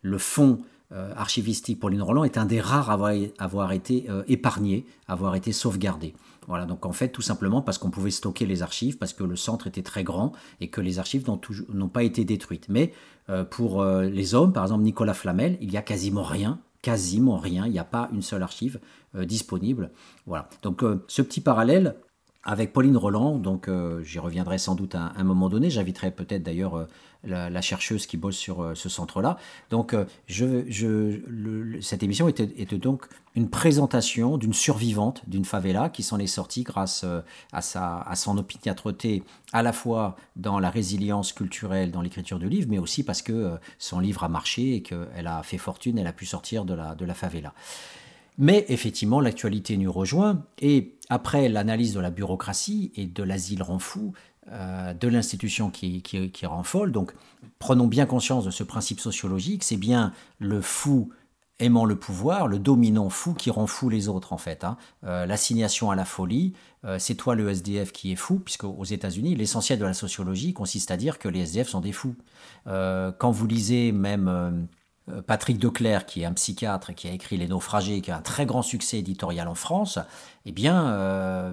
[0.03, 0.59] le fonds
[0.91, 2.95] archivistique Pauline Roland est un des rares à
[3.39, 6.15] avoir, été épargné, avoir été sauvegardé.
[6.49, 9.37] Voilà, donc en fait, tout simplement parce qu'on pouvait stocker les archives, parce que le
[9.37, 12.67] centre était très grand et que les archives n'ont pas été détruites.
[12.69, 12.93] Mais
[13.51, 17.67] pour euh, les hommes, par exemple Nicolas Flamel, il y a quasiment rien, quasiment rien,
[17.67, 18.79] il n'y a pas une seule archive
[19.17, 19.91] euh, disponible.
[20.27, 21.97] Voilà, donc euh, ce petit parallèle
[22.45, 25.69] avec Pauline Roland, donc euh, j'y reviendrai sans doute à un moment donné.
[25.69, 26.85] J'inviterai peut-être d'ailleurs euh,
[27.27, 29.39] la, chercheuse qui bosse sur euh, ce centre-là.
[29.71, 30.05] Donc, euh,
[31.81, 32.47] cette émission était,
[32.79, 37.21] donc une présentation d'une survivante d'une favela qui s'en est sortie grâce euh,
[37.53, 39.23] à, sa, à son opiniâtreté,
[39.53, 43.59] à la fois dans la résilience culturelle, dans l'écriture du livre, mais aussi parce que
[43.79, 46.95] son livre a marché et qu'elle a fait fortune, elle a pu sortir de la,
[46.95, 47.53] de la favela.
[48.39, 53.79] Mais effectivement, l'actualité nous rejoint et après l'analyse de la bureaucratie et de l'asile rend
[53.79, 54.13] fou,
[54.49, 56.03] de l'institution qui,
[56.45, 57.13] rend folle, donc
[57.59, 61.11] prenons bien conscience de ce principe sociologique, c'est bien le fou
[61.59, 64.63] aimant le pouvoir, le dominant fou qui rend fou les autres en fait.
[64.65, 64.77] hein.
[65.05, 66.53] Euh, L'assignation à la folie,
[66.85, 70.53] euh, c'est toi le SDF qui est fou, puisque aux États-Unis, l'essentiel de la sociologie
[70.53, 72.15] consiste à dire que les SDF sont des fous.
[72.67, 74.51] Euh, quand vous lisez même euh,
[75.09, 78.19] euh, Patrick Declerc, qui est un psychiatre et qui a écrit Les Naufragés, qui a
[78.19, 79.99] un très grand succès éditorial en France,
[80.49, 81.53] eh bien, euh,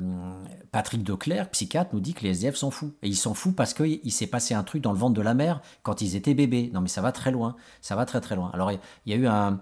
[0.72, 2.94] Patrick Declerc, psychiatre, nous dit que les SDF sont fous.
[3.02, 5.34] Et ils sont fous parce qu'il s'est passé un truc dans le ventre de la
[5.34, 6.70] mère quand ils étaient bébés.
[6.74, 7.56] Non, mais ça va très loin.
[7.82, 8.52] Ça va très très loin.
[8.54, 9.60] Alors, il y a eu un,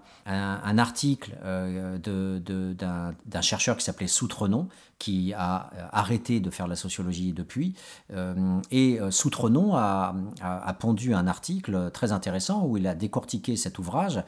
[0.78, 4.68] article euh, d'un chercheur qui s'appelait Soutrenon,
[4.98, 7.74] qui a euh, arrêté de faire la sociologie depuis.
[8.12, 13.78] Euh, et Soutrenon a- a pondu un article très intéressant où il a décortiqué cet
[13.78, 14.22] ouvrage.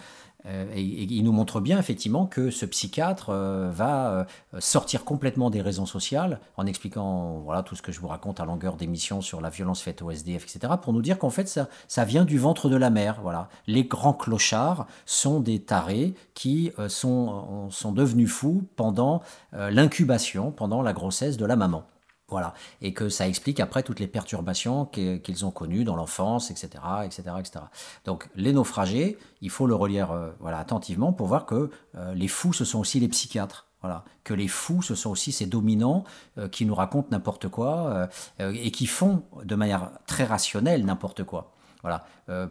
[0.47, 4.24] Euh, et, il nous montre bien effectivement que ce psychiatre euh, va euh,
[4.61, 8.45] sortir complètement des raisons sociales en expliquant voilà tout ce que je vous raconte à
[8.45, 10.74] longueur d'émission sur la violence faite au SDF, etc.
[10.80, 13.20] pour nous dire qu'en fait ça, ça vient du ventre de la mère.
[13.22, 19.22] Voilà, les grands clochards sont des tarés qui sont, sont devenus fous pendant
[19.53, 21.84] l'incubation, pendant la grossesse de la maman.
[22.29, 26.83] Voilà, et que ça explique après toutes les perturbations qu'ils ont connues dans l'enfance, etc.,
[27.05, 27.66] etc., etc.
[28.07, 32.29] Donc les naufragés, il faut le relire euh, voilà, attentivement pour voir que euh, les
[32.29, 33.66] fous, ce sont aussi les psychiatres.
[33.83, 36.05] Voilà, que les fous, ce sont aussi ces dominants
[36.39, 38.09] euh, qui nous racontent n'importe quoi
[38.39, 41.53] et qui font de manière très rationnelle n'importe quoi.
[41.83, 42.07] Voilà,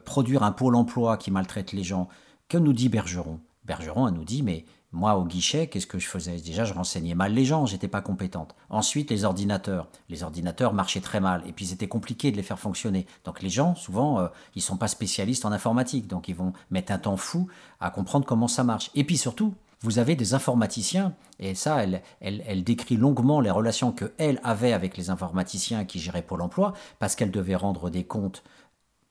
[0.06, 2.08] produire un pôle emploi qui maltraite les gens.
[2.48, 3.40] Que nous dit Bergeron?
[3.66, 6.38] Bergeron, nous dit, mais moi, au guichet, qu'est-ce que je faisais?
[6.38, 8.56] Déjà, je renseignais mal les gens, j'étais pas compétente.
[8.70, 9.88] Ensuite, les ordinateurs.
[10.08, 13.08] Les ordinateurs marchaient très mal, et puis c'était compliqué de les faire fonctionner.
[13.26, 16.92] Donc les gens, souvent, euh, ils sont pas spécialistes en informatique, donc ils vont mettre
[16.92, 17.48] un temps fou
[17.80, 18.92] à comprendre comment ça marche.
[18.94, 23.50] Et puis surtout, vous avez des informaticiens, et ça, elle, elle, elle décrit longuement les
[23.50, 28.04] relations qu'elle avait avec les informaticiens qui géraient Pôle emploi, parce qu'elle devait rendre des
[28.04, 28.44] comptes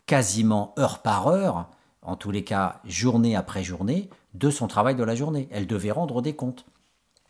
[0.07, 1.69] quasiment heure par heure,
[2.03, 5.49] en tous les cas journée après journée, de son travail de la journée.
[5.51, 6.67] Elle devait rendre des comptes.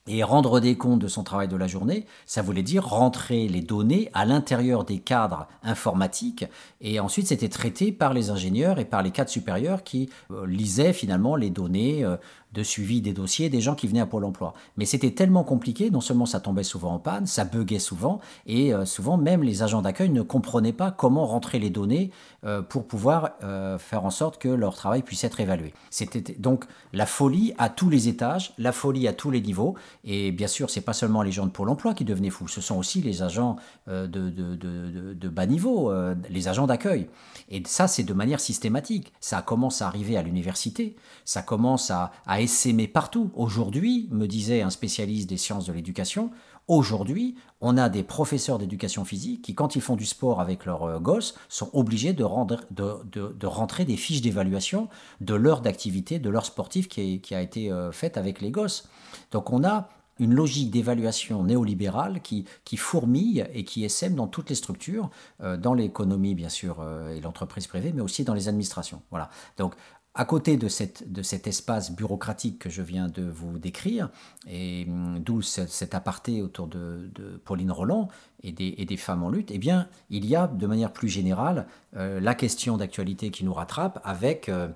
[0.09, 3.61] Et rendre des comptes de son travail de la journée, ça voulait dire rentrer les
[3.61, 6.44] données à l'intérieur des cadres informatiques.
[6.80, 10.92] Et ensuite, c'était traité par les ingénieurs et par les cadres supérieurs qui euh, lisaient
[10.92, 12.16] finalement les données euh,
[12.53, 14.55] de suivi des dossiers des gens qui venaient à Pôle emploi.
[14.76, 18.74] Mais c'était tellement compliqué, non seulement ça tombait souvent en panne, ça buguait souvent, et
[18.74, 22.11] euh, souvent même les agents d'accueil ne comprenaient pas comment rentrer les données
[22.44, 25.72] euh, pour pouvoir euh, faire en sorte que leur travail puisse être évalué.
[25.90, 29.74] C'était donc la folie à tous les étages, la folie à tous les niveaux,
[30.05, 32.61] et bien sûr, c'est pas seulement les gens de Pôle emploi qui devenaient fous, ce
[32.61, 35.90] sont aussi les agents de, de- de- bas niveau,
[36.28, 37.09] les agents d'accueil.
[37.48, 39.12] Et ça, c'est de manière systématique.
[39.20, 43.30] Ça commence à arriver à l'université, ça commence à, à essaimer partout.
[43.34, 46.30] Aujourd'hui, me disait un spécialiste des sciences de l'éducation,
[46.68, 50.84] aujourd'hui, on a des professeurs d'éducation physique qui, quand ils font du sport avec leurs
[50.84, 54.88] euh, gosses, sont obligés de, rendre, de, rentrer des fiches d'évaluation
[55.20, 58.88] de l'heure d'activité, de l'heure sportive qui, a été euh, faite avec les gosses.
[59.30, 59.88] Donc on a
[60.18, 65.11] une logique d'évaluation néolibérale qui, fourmille et qui essaime dans toutes les structures,
[65.43, 69.03] euh, dans l'économie bien sûr et l'entreprise privée, mais aussi dans les administrations.
[69.11, 69.30] Voilà.
[69.57, 69.74] Donc
[70.14, 74.10] à côté de, cet espace bureaucratique que je viens de vous décrire,
[74.46, 78.08] et hum, d'où ce- cet aparté autour de, de Pauline Roland
[78.45, 81.66] et des, femmes en lutte, eh bien, il y a de manière plus générale
[81.97, 84.68] euh, la question d'actualité qui nous rattrape avec euh,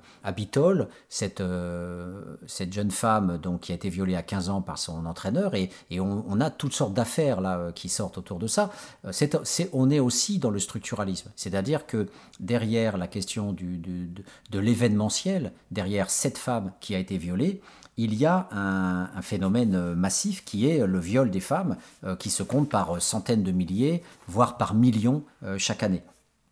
[1.41, 5.55] euh, cette jeune femme donc, qui a été violée à 15 ans par son entraîneur,
[5.55, 8.71] et, on, a toutes sortes d'affaires là euh, qui sortent autour de ça.
[9.73, 12.09] On est aussi dans le structuralisme, c'est-à-dire que
[12.39, 13.65] derrière la question de,
[14.51, 17.61] de l'événementiel, derrière cette femme qui a été violée,
[17.97, 22.31] il y a un, phénomène euh, massif qui est le viol des femmes, euh, qui
[22.31, 26.03] se compte par euh, centaines de milliers, voire par millions euh, chaque année.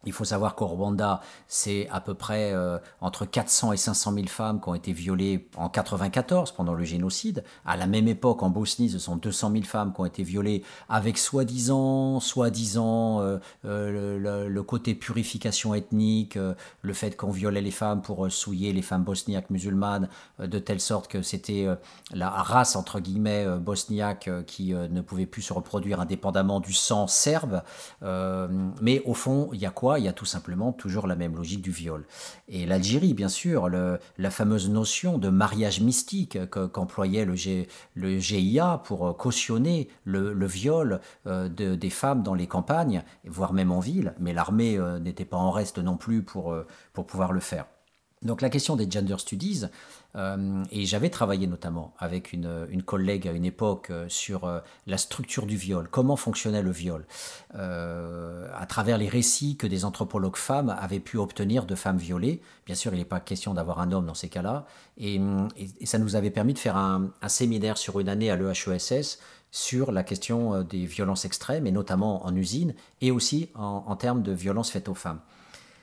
[0.06, 4.26] Il faut savoir qu'au Rwanda, c'est à peu près euh, entre 400 et 500 000
[4.26, 7.44] femmes qui ont été violées en 94 pendant le génocide.
[7.64, 10.62] À la même époque, en Bosnie, ce sont 200 000 femmes qui ont été violées
[10.88, 16.38] avec soi-disant, soi-disant euh, euh, le, le- côté purification ethnique,
[16.80, 21.06] le fait qu'on violait les femmes pour souiller les femmes bosniaques musulmanes, de telle sorte
[21.06, 21.66] que c'était
[22.12, 27.62] la race entre guillemets bosniaque qui ne pouvait plus se reproduire indépendamment du sang serbe.
[28.80, 29.93] Mais au fond, il y a quoi?
[29.98, 32.04] Il y a tout simplement toujours la même logique du viol.
[32.48, 39.08] Et l'Algérie, bien sûr, la fameuse notion de mariage mystique que- qu'employait le, GIA pour
[39.08, 44.14] euh, cautionner le, viol euh, de- des femmes dans les campagnes, voire même en ville,
[44.18, 46.54] mais l'armée euh, n'était pas en reste non plus pour,
[46.92, 47.66] pour pouvoir le faire.
[48.22, 49.64] Donc la question des gender studies,
[50.16, 55.46] et j'avais travaillé notamment avec une, collègue à une époque euh, sur euh, la structure
[55.46, 57.04] du viol, comment fonctionnait le viol,
[57.56, 62.40] euh, à travers les récits que des anthropologues femmes avaient pu obtenir de femmes violées.
[62.66, 64.66] Bien sûr, il n'est pas question d'avoir un homme dans ces cas-là,
[64.98, 65.20] et,
[65.84, 69.18] ça nous avait permis de faire un, séminaire sur une année à l'EHESS
[69.50, 73.96] sur la question euh, des violences extrêmes, et notamment en usine, et aussi en, en
[73.96, 75.20] termes de violences faites aux femmes.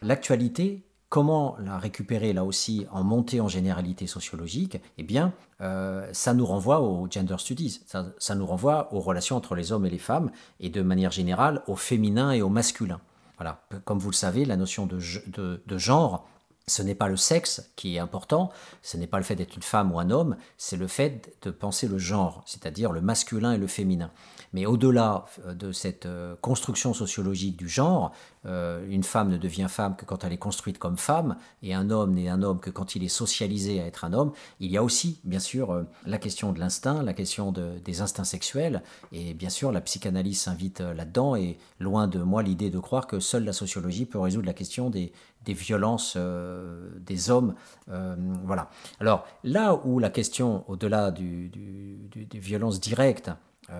[0.02, 6.34] L'actualité, comment la récupérer là aussi en montée en généralité sociologique Eh bien, euh, ça
[6.34, 9.98] nous renvoie aux gender studies, ça, nous renvoie aux relations entre les hommes et les
[9.98, 10.32] femmes,
[10.62, 13.02] et de manière générale au féminin et au masculin.
[13.38, 16.30] Voilà, comme vous le savez, la notion de genre,
[16.68, 18.50] ce n'est pas le sexe qui est important,
[18.82, 21.52] ce n'est pas le fait d'être une femme ou un homme, c'est le fait de
[21.52, 24.12] penser le genre, c'est-à-dire le masculin et le féminin.
[24.54, 28.12] Mais au-delà euh, de cette euh, construction sociologique du genre,
[28.46, 31.90] euh, une femme ne devient femme que quand elle est construite comme femme, et un
[31.90, 34.32] homme n'est un homme que quand il est socialisé à être un homme.
[34.60, 38.24] Il y a aussi, bien sûr, la question de l'instinct, la question de- des instincts
[38.24, 38.82] sexuels,
[39.12, 43.20] et bien sûr, la psychanalyse s'invite là-dedans, et loin de moi l'idée de croire que
[43.20, 45.14] seule la sociologie peut résoudre la question des,
[45.46, 47.56] violences des hommes.
[47.88, 48.70] voilà.
[49.00, 53.32] Alors, là où la question, au-delà des violences directes,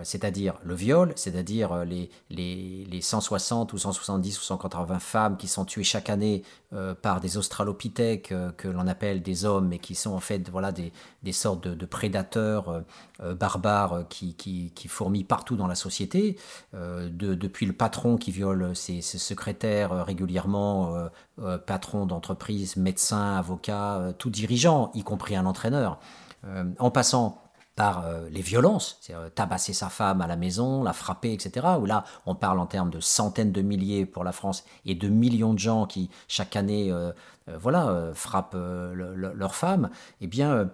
[0.04, 5.48] c'est-à-dire le viol, c'est-à-dire euh, les, les, les 160 ou 170 ou 180 femmes qui
[5.48, 9.80] sont tuées chaque année euh, par des australopithèques euh, que l'on appelle des hommes, mais
[9.80, 12.82] qui sont en fait voilà, des, des sortes de, prédateurs euh,
[13.22, 16.38] euh, barbares euh, qui, qui, qui fourmillent partout dans la société,
[16.74, 21.10] euh, de- depuis le patron qui viole ses, ses secrétaires euh, régulièrement, euh,
[21.40, 26.00] euh, patron d'entreprise, médecin, avocat, euh, tout dirigeant, y compris un entraîneur,
[26.46, 27.42] euh, en passant
[27.76, 31.68] par euh, les violences, c'est euh, tabasser sa femme à la maison, la frapper, etc.
[31.80, 35.08] Où là, on parle en termes de centaines de milliers pour la France et de
[35.08, 37.12] millions de gens qui chaque année, euh,
[37.60, 39.90] voilà, frappent le- le- leurs femmes.
[40.22, 40.70] Eh bien,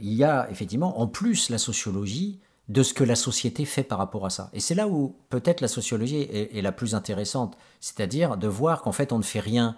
[0.00, 3.98] il y a effectivement en plus la sociologie de ce que la société fait par
[3.98, 4.50] rapport à ça.
[4.52, 8.92] Et c'est là où peut-être la sociologie est, la plus intéressante, c'est-à-dire de voir qu'en
[8.92, 9.76] fait on ne fait rien.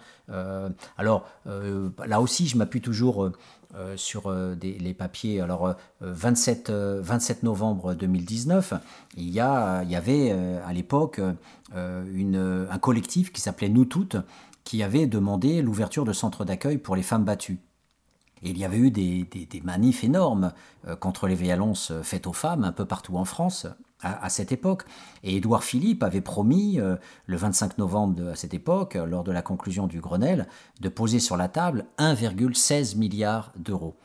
[0.96, 3.30] Alors là aussi, je m'appuie toujours
[3.74, 5.40] euh, sur euh, les papiers.
[5.40, 8.74] Alors euh, 27, euh, 27 novembre 2019,
[9.16, 10.32] il y, a, il y avait
[10.64, 11.20] à l'époque
[11.74, 14.16] un collectif qui s'appelait Nous Toutes,
[14.64, 17.58] qui avait demandé l'ouverture de centres d'accueil pour les femmes battues.
[18.42, 20.52] Et il y avait eu des, des- des manifs énormes
[21.00, 23.66] contre les violences faites aux femmes un peu partout en France
[24.02, 24.84] à, cette époque.
[25.22, 26.96] Et Édouard Philippe avait promis, euh,
[27.26, 30.48] le 25 novembre de- à cette époque, euh, lors de la conclusion du Grenelle,
[30.80, 33.96] de poser sur la table 1,16 milliard d'euros.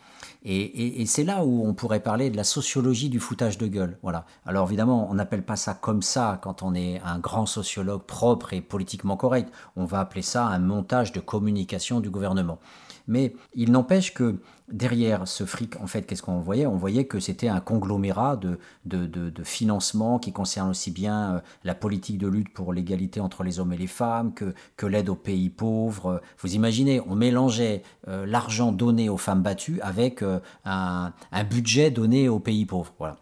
[0.44, 3.68] Et, et- et c'est là où on pourrait parler de la sociologie du foutage de
[3.68, 3.98] gueule.
[4.02, 4.26] Voilà.
[4.46, 8.54] Alors évidemment, on n'appelle pas ça comme ça quand on est un grand sociologue propre
[8.54, 9.52] et politiquement correct.
[9.76, 12.60] On va appeler ça un montage de communication du gouvernement.
[13.08, 14.40] Mais il n'empêche que
[14.72, 16.66] derrière ce fric, en fait, qu'est-ce qu'on voyait?
[16.66, 21.40] On voyait que c'était un conglomérat de, de, de, financement qui concerne aussi bien euh,
[21.64, 25.10] la politique de lutte pour l'égalité entre les hommes et les femmes que, que l'aide
[25.10, 26.22] aux pays pauvres.
[26.40, 31.14] Vous imaginez, on mélangeait euh, l'argent donné aux femmes battues avec euh, un,
[31.50, 32.94] budget donné aux pays pauvres.
[33.00, 33.18] Voilà.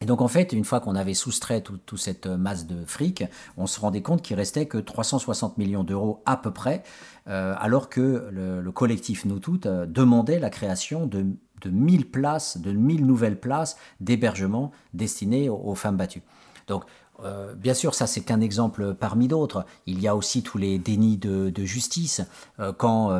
[0.00, 3.22] Et donc en fait, une fois qu'on avait soustrait toute cette masse de fric,
[3.58, 6.82] on se rendait compte qu'il restait que 360 millions d'euros à peu près,
[7.26, 11.26] alors que le, collectif Nous Toutes euh, demandait la création de,
[11.60, 16.22] de 1000 places, de 1000 nouvelles places d'hébergement destinées aux, femmes battues.
[16.66, 16.84] Donc
[17.22, 19.66] euh, bien sûr, ça c'est qu'un exemple parmi d'autres.
[19.86, 22.22] Il y a aussi tous les dénis de, justice.
[22.58, 23.10] Euh, quand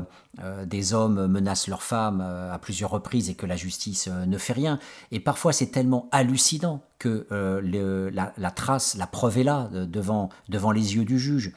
[0.42, 4.52] euh, des hommes menacent leurs femmes à plusieurs reprises et que la justice ne fait
[4.52, 4.78] rien.
[5.10, 10.30] Et parfois c'est tellement hallucinant que la, trace, la preuve est là devant
[10.72, 11.52] les yeux du juge.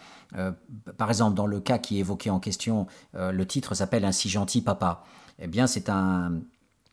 [0.97, 4.29] Par exemple, dans le cas qui est évoqué en question, le titre s'appelle Un si
[4.29, 5.03] gentil papa.
[5.39, 6.41] Eh bien, c'est un,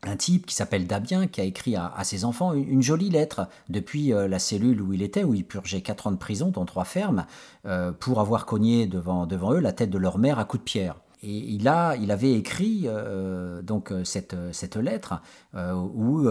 [0.02, 4.12] un type qui s'appelle Dabien, qui a écrit à, ses enfants une, jolie lettre depuis
[4.12, 6.84] euh, la cellule où il était, où il purgeait quatre ans de prison dans trois
[6.84, 7.26] fermes,
[7.66, 10.64] euh, pour avoir cogné devant, devant eux la tête de leur mère à coups de
[10.64, 10.96] pierre.
[11.22, 15.20] Et il, a, il avait écrit euh, donc cette, cette lettre
[15.54, 16.26] où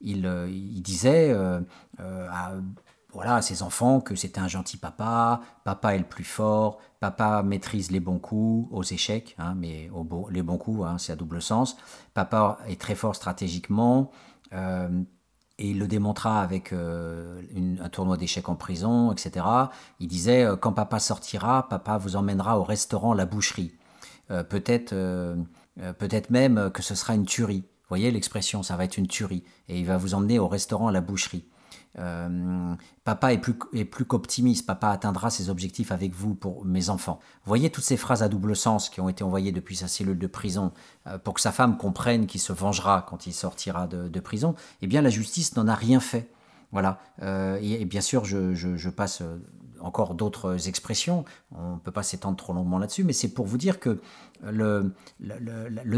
[0.00, 1.36] il, il, disait
[1.98, 2.52] à,
[3.18, 7.42] voilà, à ses enfants que c'était un gentil papa, papa est le plus fort, papa
[7.42, 9.90] maîtrise les bons coups aux échecs, hein, mais
[10.30, 11.76] les bons coups, hein, c'est à double sens.
[12.14, 14.12] Papa est très fort stratégiquement,
[14.52, 15.02] euh,
[15.58, 17.42] et il le démontra avec euh,
[17.82, 19.44] un tournoi d'échecs en prison, etc.
[19.98, 23.72] Il disait, euh, quand papa sortira, papa vous emmènera au restaurant La Boucherie.
[24.28, 24.94] peut-être,
[25.98, 27.64] peut-être même que ce sera une tuerie.
[27.66, 29.42] Vous voyez l'expression, ça va être une tuerie.
[29.68, 31.48] Et il va vous emmener au restaurant La Boucherie.
[31.98, 32.74] Euh,
[33.04, 37.20] papa est plus, qu'optimiste, papa atteindra ses objectifs avec vous pour mes enfants.
[37.44, 40.26] voyez toutes ces phrases à double sens qui ont été envoyées depuis sa cellule de
[40.26, 40.72] prison
[41.06, 44.54] euh, pour que sa femme comprenne qu'il se vengera quand il sortira de, prison.
[44.82, 46.28] Eh bien, la justice n'en a rien fait.
[46.72, 47.00] Voilà.
[47.22, 49.22] Euh, et, bien sûr, je, passe
[49.80, 51.24] encore d'autres expressions.
[51.54, 54.00] On ne peut pas s'étendre trop longuement là-dessus, mais c'est pour vous dire que
[54.42, 54.92] le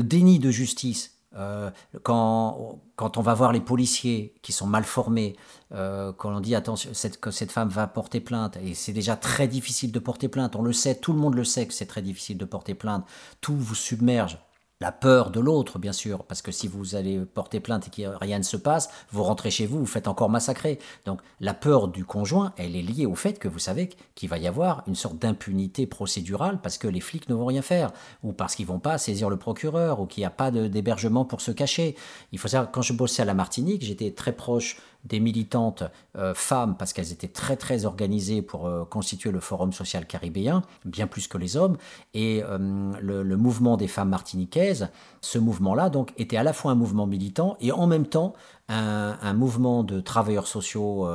[0.02, 1.70] déni de justice euh,
[2.02, 5.36] quand, quand, on va voir les policiers qui sont mal formés,
[5.72, 9.46] euh, quand on dit attention, que cette femme va porter plainte, et c'est déjà très
[9.46, 12.02] difficile de porter plainte, on le sait, tout le monde le sait que c'est très
[12.02, 13.06] difficile de porter plainte,
[13.40, 14.38] tout vous submerge
[14.80, 18.08] la peur de l'autre, bien sûr, parce que si vous allez porter plainte et que
[18.16, 20.78] rien ne se passe, vous rentrez chez vous, vous faites encore massacrer.
[21.04, 24.38] Donc la peur du conjoint, elle est liée au fait que vous savez qu'il va
[24.38, 28.32] y avoir une sorte d'impunité procédurale parce que les flics ne vont rien faire, ou
[28.32, 31.50] parce qu'ils vont pas saisir le procureur, ou qu'il n'y a pas d'hébergement pour se
[31.50, 31.94] cacher.
[32.32, 35.84] Il faut savoir, quand je bossais à la Martinique, j'étais très proche des militantes
[36.16, 40.62] euh, femmes parce qu'elles étaient très très organisées pour euh, constituer le Forum social caribéen,
[40.84, 41.76] bien plus que les hommes.
[42.14, 42.58] Et euh,
[43.00, 44.88] le, mouvement des femmes martiniquaises,
[45.20, 48.34] ce mouvement-là donc était à la fois un mouvement militant et en même temps
[48.68, 51.08] un, mouvement de travailleurs sociaux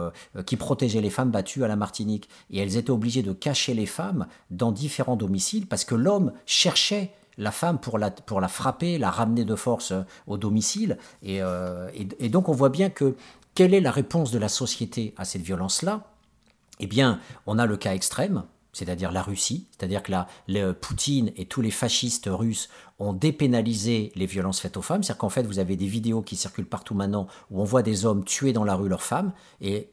[0.46, 2.28] qui protégeait les femmes battues à la Martinique.
[2.50, 7.12] Et elles étaient obligées de cacher les femmes dans différents domiciles parce que l'homme cherchait
[7.38, 9.94] la femme pour la, pour la frapper, la ramener de force
[10.28, 10.98] au domicile.
[11.24, 11.40] Et,
[12.20, 13.16] et donc on voit bien que
[13.56, 16.12] quelle est la réponse de la société à cette violence-là?
[16.80, 18.44] Eh bien, on a le cas extrême,
[18.74, 24.26] c'est-à-dire la Russie, c'est-à-dire que la, Poutine et tous les fascistes russes ont dépénalisé les
[24.26, 27.28] violences faites aux femmes, c'est-à-dire qu'en fait vous avez des vidéos qui circulent partout maintenant
[27.50, 29.32] où on voit des hommes tuer dans la rue leurs femmes,
[29.62, 29.90] et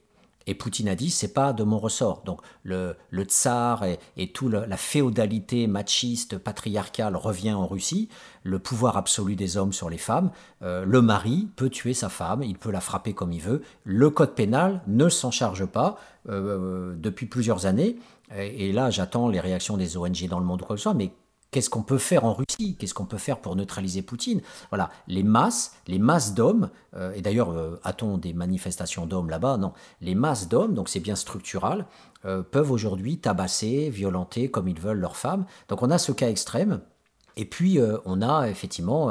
[0.46, 2.22] et Poutine a dit, c'est pas de mon ressort.
[2.24, 8.08] Donc le, tsar et, et toute la féodalité machiste, patriarcale revient en Russie.
[8.44, 10.30] Le pouvoir absolu des hommes sur les femmes.
[10.62, 13.62] Euh, le mari peut tuer sa femme, il peut la frapper comme il veut.
[13.84, 15.96] Le code pénal ne s'en charge pas
[16.28, 17.96] euh, depuis plusieurs années.
[18.34, 20.94] Et, là, j'attends les réactions des ONG dans le monde quoi que ce soit.
[20.94, 21.12] Mais
[21.52, 22.76] Qu'est-ce qu'on peut faire en Russie?
[22.78, 24.40] Qu'est-ce qu'on peut faire pour neutraliser Poutine?
[24.70, 29.58] Voilà, les masses, les masses d'hommes, euh, et d'ailleurs, euh, a-t-on des manifestations d'hommes là-bas?
[29.58, 31.84] Non, les masses d'hommes, donc c'est bien structural,
[32.24, 35.44] euh, peuvent aujourd'hui tabasser, violenter comme ils veulent leurs femmes.
[35.68, 36.80] Donc on a ce cas extrême.
[37.36, 39.10] Et puis on a effectivement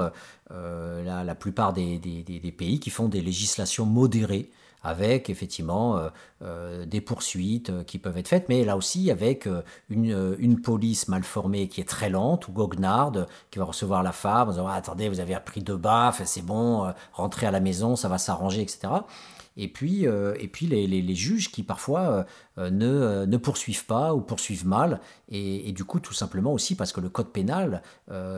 [0.52, 4.52] la, plupart des, pays qui font des législations modérées
[4.84, 6.10] avec effectivement euh,
[6.42, 9.48] euh, des poursuites euh, qui peuvent être faites, mais là aussi avec
[9.90, 14.50] une, police mal formée qui est très lente, ou goguenarde, qui va recevoir la femme
[14.50, 17.96] en disant ah, Attendez, vous avez appris deux baffes, c'est bon, rentrez à la maison,
[17.96, 18.94] ça va s'arranger, etc.
[19.58, 22.26] et puis, et puis les, les, juges qui parfois
[22.58, 25.00] ne, ne, poursuivent pas ou poursuivent mal,
[25.30, 27.82] et, du coup tout simplement aussi parce que le code pénal,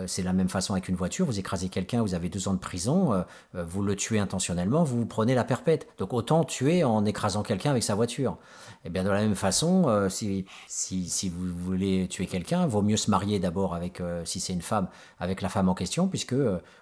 [0.06, 2.60] c'est la même façon avec une voiture, vous écrasez quelqu'un, vous avez deux ans de
[2.60, 5.88] prison, vous le tuez intentionnellement, vous prenez la perpète.
[5.98, 8.38] Donc autant tuer en écrasant quelqu'un avec sa voiture.
[8.86, 12.82] Et eh bien de la même façon, si, si, si, vous voulez tuer quelqu'un, vaut
[12.82, 14.88] mieux se marier d'abord avec, si c'est une femme,
[15.20, 16.36] avec la femme en question, puisque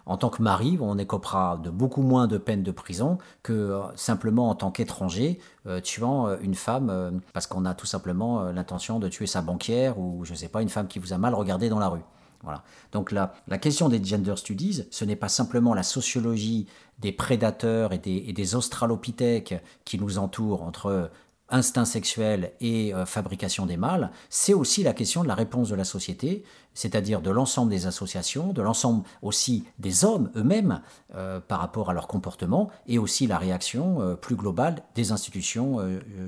[0.05, 3.95] en tant que mari, on écopera de beaucoup moins de peines de prison que euh,
[3.95, 8.99] simplement en tant qu'étranger euh, tuant euh, une femme parce qu'on a tout simplement l'intention
[8.99, 11.34] de tuer sa banquière ou je ne sais pas, une femme qui vous a mal
[11.34, 12.01] regardé dans la rue.
[12.43, 12.64] Voilà.
[12.91, 17.93] Donc la, la question des gender studies, ce n'est pas simplement la sociologie des prédateurs
[17.93, 21.12] et des, et des australopithèques qui nous entourent entre
[21.51, 25.75] instinct sexuel et euh, fabrication des mâles, c'est aussi la question de la réponse de
[25.75, 26.43] la société,
[26.73, 30.81] c'est-à-dire de l'ensemble des associations, de l'ensemble aussi des hommes eux-mêmes
[31.15, 35.79] euh, par rapport à leur comportement, et aussi la réaction euh, plus globale des institutions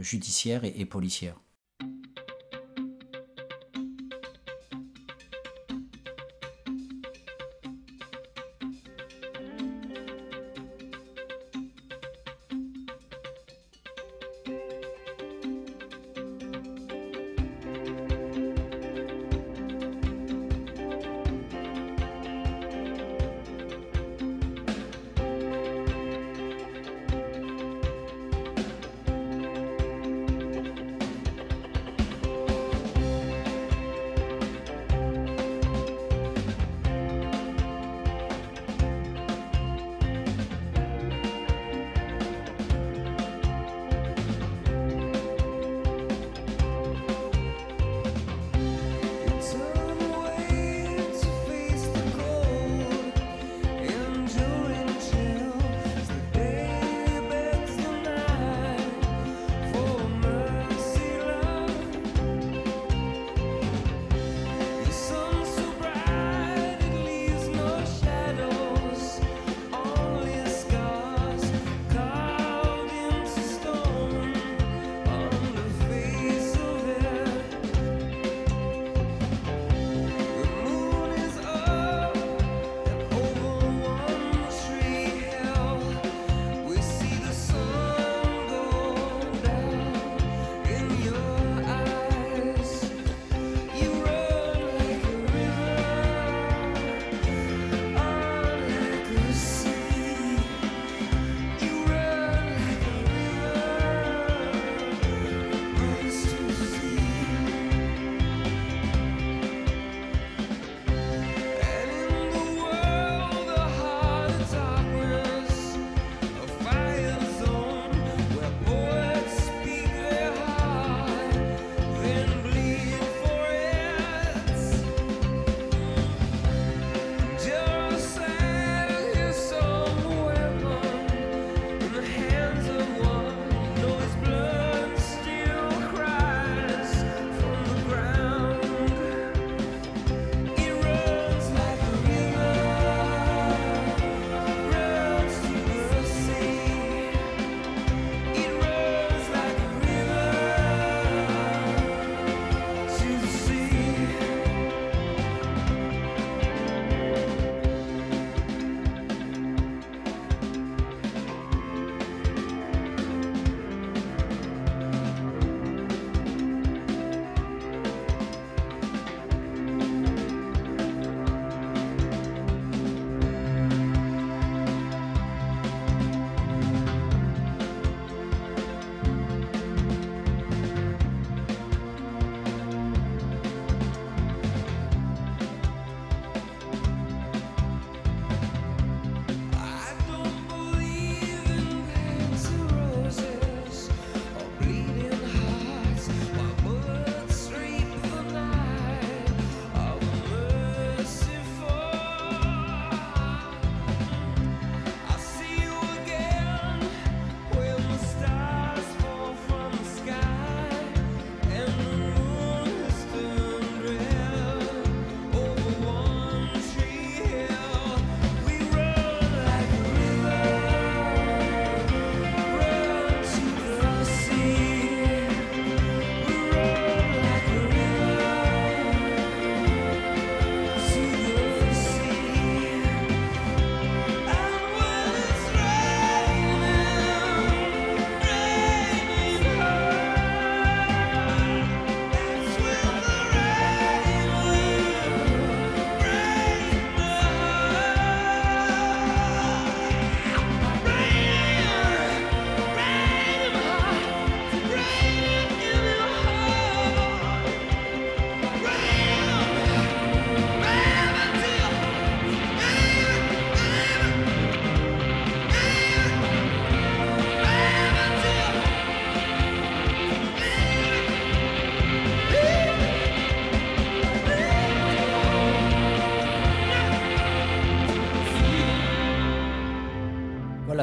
[0.02, 1.36] judiciaires et policières.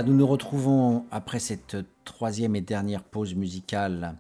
[0.04, 4.16] Nous nous retrouvons après cette troisième et dernière pause musicale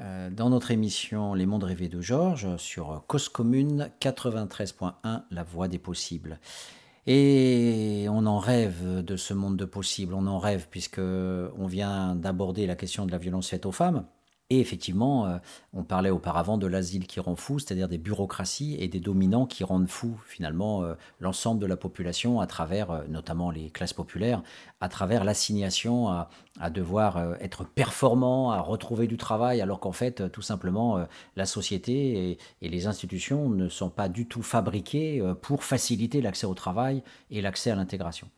[0.00, 5.68] euh, dans notre émission Les mondes rêvés de Georges sur Cause Commune 93.1, La voix
[5.68, 6.38] des possibles.
[7.06, 12.14] Et on en rêve de ce monde de possibles, on en rêve puisque on vient
[12.14, 14.04] d'aborder la question de la violence faite aux femmes.
[14.50, 15.36] Et effectivement, euh,
[15.74, 19.62] on parlait auparavant de l'asile qui rend fou, c'est-à-dire des bureaucraties et des dominants qui
[19.62, 24.42] rendent fou finalement euh, l'ensemble de la population à travers, euh, notamment les classes populaires,
[24.80, 26.28] à travers l'assignation à,
[26.70, 31.04] devoir être performant, à retrouver du travail, alors qu'en fait, tout simplement,
[31.36, 36.46] la société et, et, les institutions ne sont pas du tout fabriquées pour faciliter l'accès
[36.46, 38.28] au travail et l'accès à l'intégration.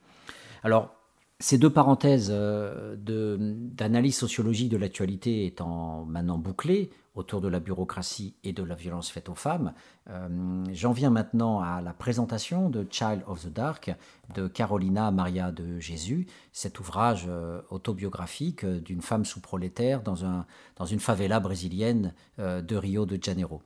[0.63, 1.00] Alors,
[1.41, 8.35] ces deux parenthèses euh, d'analyse sociologique de l'actualité étant maintenant bouclées autour de la bureaucratie
[8.45, 9.73] et de la violence faite aux femmes,
[10.11, 13.91] euh, j'en viens maintenant à la présentation de Child of the Dark
[14.35, 20.87] de Carolina Maria de Jésus, cet ouvrage euh, autobiographique d'une femme sous-prolétaire dans, un, dans
[20.87, 23.63] une favela brésilienne de Rio de Janeiro.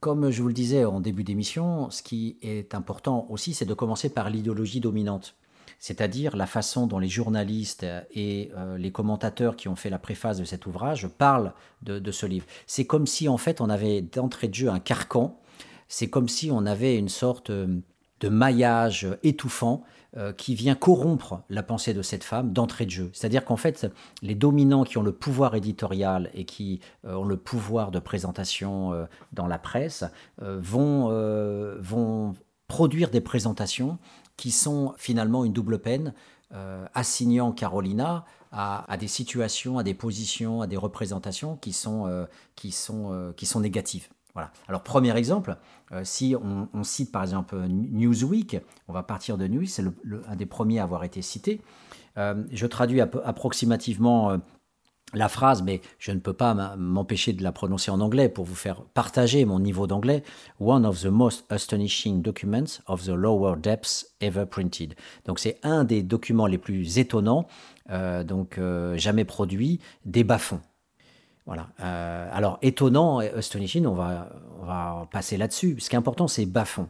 [0.00, 3.74] comme je vous le disais en début d'émission, ce qui est important aussi, c'est de
[3.74, 5.36] commencer par l'idéologie dominante
[5.84, 10.38] c'est-à-dire la façon dont les journalistes et euh, les commentateurs qui ont fait la préface
[10.38, 12.46] de cet ouvrage parlent de, ce livre.
[12.66, 15.38] C'est comme si en fait on avait d'entrée de jeu un carcan,
[15.86, 17.66] c'est comme si on avait une sorte euh,
[18.20, 19.84] de maillage étouffant
[20.16, 23.10] euh, qui vient corrompre la pensée de cette femme d'entrée de jeu.
[23.12, 23.86] C'est-à-dire qu'en fait,
[24.22, 29.46] les dominants qui ont le pouvoir éditorial et qui ont le pouvoir de présentation dans
[29.46, 30.04] la presse
[30.38, 31.10] vont,
[31.78, 32.34] vont
[32.68, 33.98] produire des présentations
[34.36, 36.14] qui sont finalement une double peine,
[36.52, 42.26] euh, assignant Carolina à, des situations, à des positions, à des représentations qui sont, euh,
[42.54, 44.08] qui sont, euh, qui sont négatives.
[44.34, 44.52] Voilà.
[44.68, 45.56] Alors, premier exemple,
[46.04, 48.58] si on, cite par exemple Newsweek,
[48.88, 49.84] on va partir de Newsweek, c'est
[50.28, 51.60] un des premiers à avoir été cité.
[52.16, 54.38] je traduis approximativement
[55.14, 58.54] la phrase, mais je ne peux pas m'empêcher de la prononcer en anglais pour vous
[58.54, 60.22] faire partager mon niveau d'anglais.
[60.60, 64.94] One of the most astonishing documents of the lower depths ever printed.
[65.24, 67.46] Donc c'est un des documents les plus étonnants,
[67.90, 70.60] euh, donc euh, jamais produits, des bas-fonds.
[71.46, 71.68] Voilà.
[71.80, 74.30] Euh, alors étonnant, astonishing, on va,
[74.62, 75.76] on va passer là-dessus.
[75.78, 76.88] Ce qui est important, c'est bas-fonds.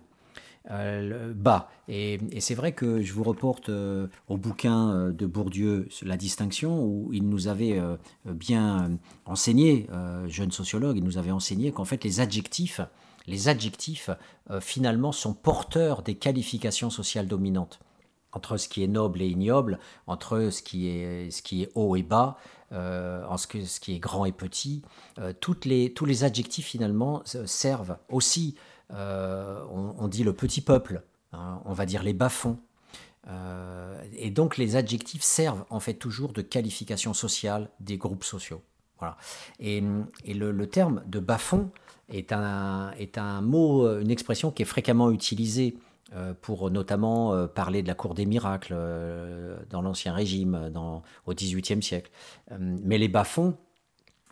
[0.70, 1.68] Euh, bas.
[1.88, 6.82] Et, c'est vrai que je vous reporte euh, au bouquin euh, de Bourdieu, La distinction,
[6.82, 7.80] où il nous avait
[8.24, 9.86] bien enseigné,
[10.26, 12.80] jeune sociologue, il nous avait enseigné qu'en fait les adjectifs,
[13.26, 14.10] les adjectifs
[14.60, 17.80] finalement sont porteurs des qualifications sociales dominantes
[18.32, 21.94] entre ce qui est noble et ignoble, entre ce qui est, ce qui est haut
[21.96, 22.36] et bas,
[22.72, 24.82] en ce, que, ce qui est grand et petit.
[25.40, 28.56] toutes les, tous les adjectifs finalement servent aussi
[28.95, 32.59] euh, on, dit le petit peuple, hein, on va dire les bas-fonds.
[33.26, 38.62] Euh, et donc les adjectifs servent en fait toujours de qualification sociale des groupes sociaux.
[38.99, 39.16] Voilà.
[39.59, 39.82] Et,
[40.26, 41.70] le, terme de bas-fond
[42.09, 45.76] est un, mot, une expression qui est fréquemment utilisée
[46.14, 48.76] euh, pour notamment parler de la cour des miracles
[49.70, 50.70] dans l'Ancien Régime,
[51.26, 52.11] au XVIIIe siècle.
[52.59, 53.57] mais les bas-fonds,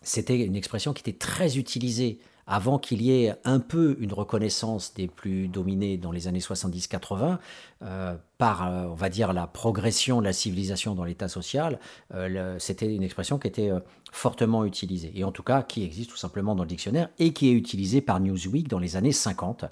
[0.02, 2.20] c'était une expression qui était très utilisée
[2.52, 7.38] avant qu'il y ait un peu une reconnaissance des plus dominés dans les années 70-80,
[7.82, 11.80] euh, par, euh, on va dire, la progression de la civilisation dans l'état social,
[12.12, 13.70] euh, c'était une expression qui était
[14.12, 17.48] fortement utilisée, et en tout cas qui existe tout simplement dans le dictionnaire, et qui
[17.48, 19.64] est utilisée par Newsweek dans les années 50,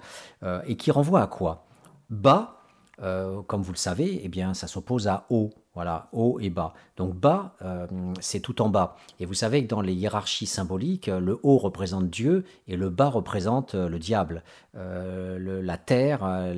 [0.65, 1.67] et qui renvoie à quoi?
[2.09, 2.63] Bas,
[2.97, 5.51] comme vous le savez, eh bien, ça s'oppose à haut.
[5.73, 6.73] Voilà, haut et bas.
[6.97, 7.87] Donc bas, euh,
[8.19, 8.97] c'est tout en bas.
[9.21, 13.07] Et vous savez que dans les hiérarchies symboliques, le haut représente Dieu et le bas
[13.07, 14.43] représente euh, le diable.
[14.75, 16.51] Euh, la terre,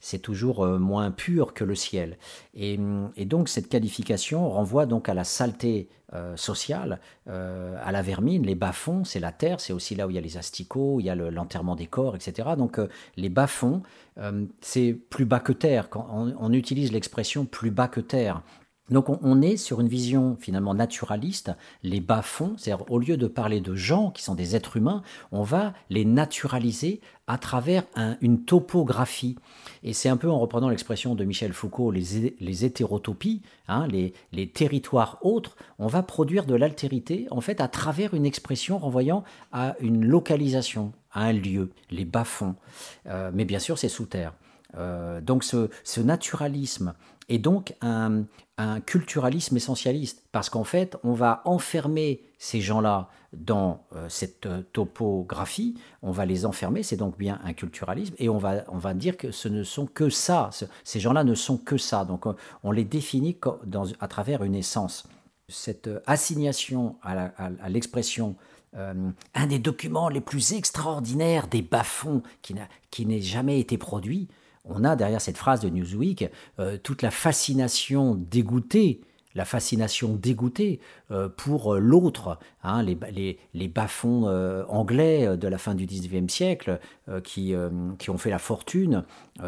[0.00, 2.16] c'est toujours moins pur que le ciel.
[2.54, 2.78] Et,
[3.26, 5.88] donc cette qualification renvoie donc à la saleté
[6.36, 8.44] sociale, à la vermine.
[8.46, 11.06] Les bas-fonds, c'est la terre, c'est aussi là où il y a les asticots, il
[11.06, 12.50] y a l'enterrement des corps, etc.
[12.56, 12.80] Donc
[13.16, 13.82] les bas-fonds,
[14.60, 15.88] c'est plus bas que terre.
[15.90, 18.42] Quand on utilise l'expression plus bas que terre,
[18.90, 21.52] donc on, est sur une vision finalement naturaliste,
[21.82, 25.02] les bas-fonds, c'est-à-dire au lieu de parler de gens qui sont des êtres humains,
[25.32, 27.84] on va les naturaliser à travers
[28.20, 29.36] une topographie.
[29.82, 34.48] Et c'est un peu en reprenant l'expression de Michel Foucault, les, hétérotopies, hein, les, les,
[34.48, 39.76] territoires autres, on va produire de l'altérité en fait à travers une expression renvoyant à
[39.80, 42.54] une localisation, à un lieu, les bas-fonds.
[43.06, 44.34] Euh, mais bien sûr c'est sous terre.
[44.76, 46.94] Euh, donc ce, naturalisme
[47.28, 48.24] et donc un,
[48.86, 55.74] culturalisme essentialiste, parce qu'en fait, on va enfermer ces gens-là dans euh, cette euh, topographie,
[56.02, 59.16] on va les enfermer, c'est donc bien un culturalisme, et on va, on va dire
[59.16, 62.26] que ce ne sont que ça, ce- ces gens-là ne sont que ça, donc
[62.62, 63.36] on, les définit
[63.98, 65.04] à travers une essence.
[65.48, 68.36] Cette euh, assignation à l'expression
[68.76, 72.68] un des documents les plus extraordinaires des bas-fonds qui n'a-
[73.20, 74.26] jamais été produit,
[74.64, 79.00] on a derrière cette phrase de Newsweek euh, toute la fascination dégoûtée,
[79.34, 80.80] la fascination dégoûtée
[81.10, 84.26] euh, pour euh, l'autre, hein, les, les, bas-fonds
[84.68, 86.78] anglais de la fin du 19e siècle
[87.24, 87.54] qui,
[87.98, 89.04] qui ont fait la fortune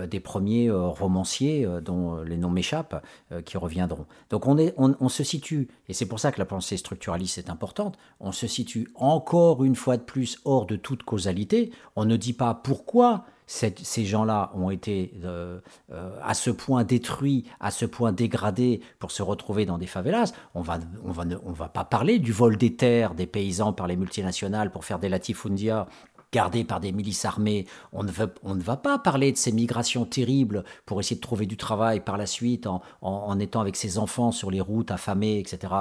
[0.09, 3.03] des premiers romanciers dont les noms m'échappent,
[3.45, 4.07] qui reviendront.
[4.31, 7.51] Donc on, est, on se situe, et c'est pour ça que la pensée structuraliste est
[7.51, 12.17] importante, on se situe encore une fois de plus hors de toute causalité, on ne
[12.17, 15.61] dit pas pourquoi ces gens-là ont été euh,
[15.93, 20.33] euh, à ce point détruits, à ce point dégradés pour se retrouver dans des favelas.
[20.55, 23.73] On va, on va, ne- on va pas parler du vol des terres des paysans
[23.73, 25.87] par les multinationales pour faire des latifundia
[26.33, 27.67] gardés par des milices armées.
[27.93, 31.21] On ne, veut- on ne va pas parler de ces migrations terribles pour essayer de
[31.21, 35.39] trouver du travail par la suite en, étant avec ses enfants sur les routes affamés,
[35.39, 35.73] etc.,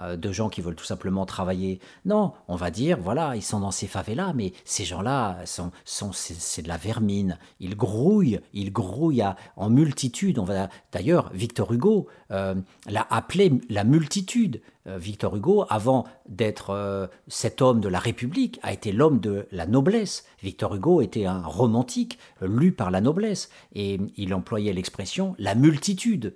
[0.00, 1.80] euh, de gens qui veulent tout simplement travailler.
[2.04, 6.12] Non, on va dire, voilà, ils sont dans ces favelas, mais ces gens-là, sont, sont,
[6.12, 7.38] c'est, de la vermine.
[7.60, 9.24] Ils grouillent, ils grouillent
[9.56, 10.38] en multitude.
[10.38, 12.54] On va, d'ailleurs, Victor Hugo euh,
[12.86, 14.60] l'a appelé la multitude.
[14.86, 19.46] Euh, Victor Hugo, avant d'être euh, cet homme de la République, a été l'homme de
[19.50, 20.24] la noblesse.
[20.42, 25.54] Victor Hugo était un romantique euh, lu par la noblesse et il employait l'expression la
[25.54, 26.34] multitude.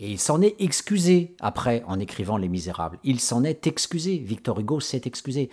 [0.00, 2.98] Et il s'en est excusé après en écrivant Les Misérables.
[3.04, 4.18] Il s'en est excusé.
[4.18, 5.50] Victor Hugo s'est excusé.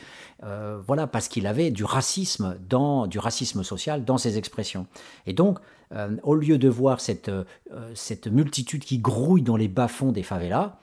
[0.88, 4.88] Voilà, parce qu'il avait du racisme dans du racisme social dans ses expressions.
[5.28, 5.60] Et donc,
[6.24, 7.30] au lieu de voir cette,
[7.94, 10.80] cette multitude qui grouille dans les bas-fonds des favelas,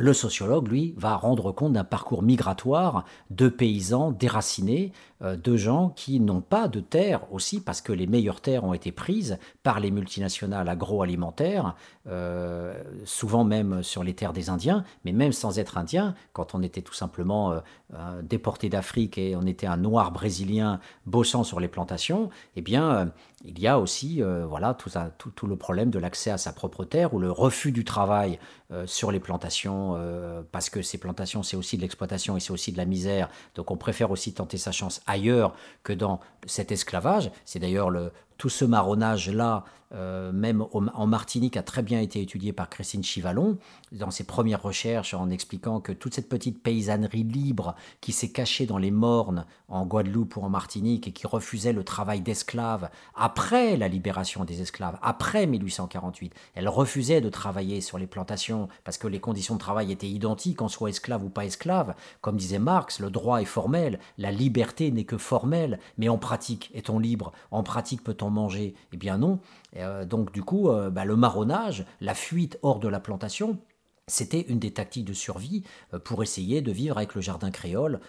[0.00, 4.92] le sociologue, lui, va rendre compte d'un parcours migratoire de paysans déracinés,
[5.22, 8.90] de gens qui n'ont pas de terre aussi, parce que les meilleures terres ont été
[8.92, 11.74] prises par les multinationales agroalimentaires,
[12.06, 12.74] euh,
[13.04, 16.82] souvent même sur les terres des Indiens, mais même sans être indien, quand on était
[16.82, 17.60] tout simplement euh,
[17.94, 22.90] euh, déporté d'Afrique et on était un noir brésilien bossant sur les plantations, eh bien,
[22.90, 23.06] euh,
[23.44, 26.52] il y a aussi euh, voilà, tout, tout- tout le problème de l'accès à sa
[26.52, 28.38] propre terre ou le refus du travail
[28.70, 32.52] euh, sur les plantations, euh, parce que ces plantations, c'est aussi de l'exploitation et c'est
[32.52, 33.28] aussi de la misère.
[33.54, 37.30] Donc on préfère aussi tenter sa chance ailleurs que dans cet esclavage.
[37.44, 42.54] C'est d'ailleurs le, tout ce marronnage-là, euh, même en Martinique, a très bien été étudié
[42.54, 43.58] par Christine Chivalon
[43.92, 48.64] dans ses premières recherches en expliquant que toute cette petite paysannerie libre qui s'est cachée
[48.64, 53.76] dans les mornes en Guadeloupe ou en Martinique et qui refusait le travail d'esclaves après
[53.76, 59.06] la libération des esclaves, après 1848, elle refusait de travailler sur les plantations parce que
[59.06, 61.94] les conditions de travail étaient identiques, qu'on soit esclave ou pas esclave.
[62.22, 66.70] Comme disait Marx, le droit est formel, la liberté n'est que formelle, mais en pratique,
[66.74, 67.32] est-on libre?
[67.50, 69.40] En pratique, peut-on manger Eh bien non.
[69.76, 73.58] Euh, donc du coup, euh, bah, le marronnage, la fuite hors de la plantation,
[74.06, 75.62] c'était une des tactiques de survie
[75.94, 78.00] euh, pour essayer de vivre avec le jardin créole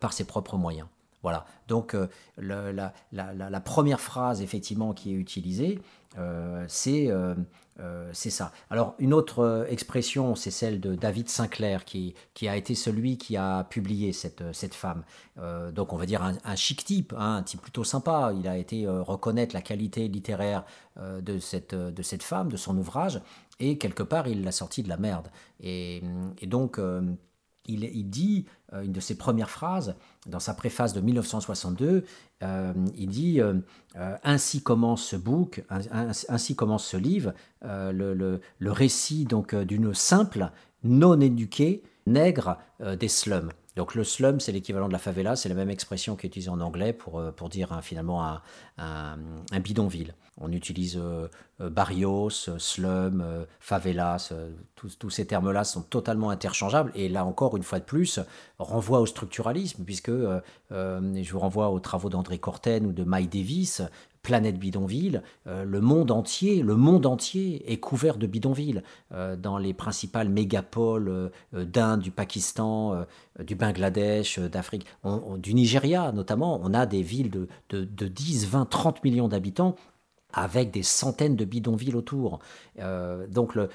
[0.00, 0.88] par ses propres moyens.
[1.22, 1.44] Voilà.
[1.68, 1.94] Donc
[2.38, 5.80] la, première phrase effectivement qui est utilisée,
[6.68, 7.34] c'est euh,
[7.80, 8.52] euh, c'est ça.
[8.68, 13.16] Alors une autre euh, expression, c'est celle de David Sinclair qui, qui a été celui
[13.16, 15.02] qui a publié cette, euh, cette femme.
[15.38, 18.32] Euh, donc on va dire un, chic type, hein, un type plutôt sympa.
[18.38, 20.64] Il a été euh, reconnaître la qualité littéraire
[20.98, 23.22] euh, de, cette, euh, de cette femme, de son ouvrage,
[23.58, 25.28] et quelque part il l'a sorti de la merde.
[25.60, 26.02] Et,
[26.42, 27.00] donc euh,
[27.66, 29.94] il, dit, euh, une de ses premières phrases,
[30.26, 32.04] dans sa préface de 1962,
[32.42, 33.54] euh, il dit euh,
[34.24, 35.64] Ainsi commence ce book,
[36.28, 37.32] ainsi commence ce livre,
[37.62, 40.50] le, le- récit donc d'une simple,
[40.84, 42.58] non éduquée, nègre
[42.98, 43.50] des slums.
[43.76, 46.50] Donc le slum, c'est l'équivalent de la favela, c'est la même expression qui est utilisée
[46.50, 48.40] en anglais pour, euh, pour dire hein, finalement
[48.78, 49.18] un,
[49.60, 50.14] bidonville.
[50.38, 51.28] On utilise euh,
[51.60, 54.32] euh, barrios, slum, favelas,
[54.74, 58.18] tous, tous ces termes-là sont totalement interchangeables et là encore, une fois de plus,
[58.58, 63.82] renvoie au structuralisme puisque je vous renvoie aux travaux d'André Corten ou de Mike Davis,
[64.22, 68.82] Planète bidonville, euh, le monde entier, le monde entier est couvert de bidonvilles
[69.12, 73.06] euh, dans les principales mégapoles euh, d'Inde, du Pakistan,
[73.38, 74.86] du Bangladesh, d'Afrique,
[75.38, 76.60] du Nigeria notamment.
[76.62, 79.76] On a des villes de 10, 20, 30 millions d'habitants
[80.32, 82.40] avec des centaines de bidonvilles autour.
[82.78, 83.68] Euh, donc le,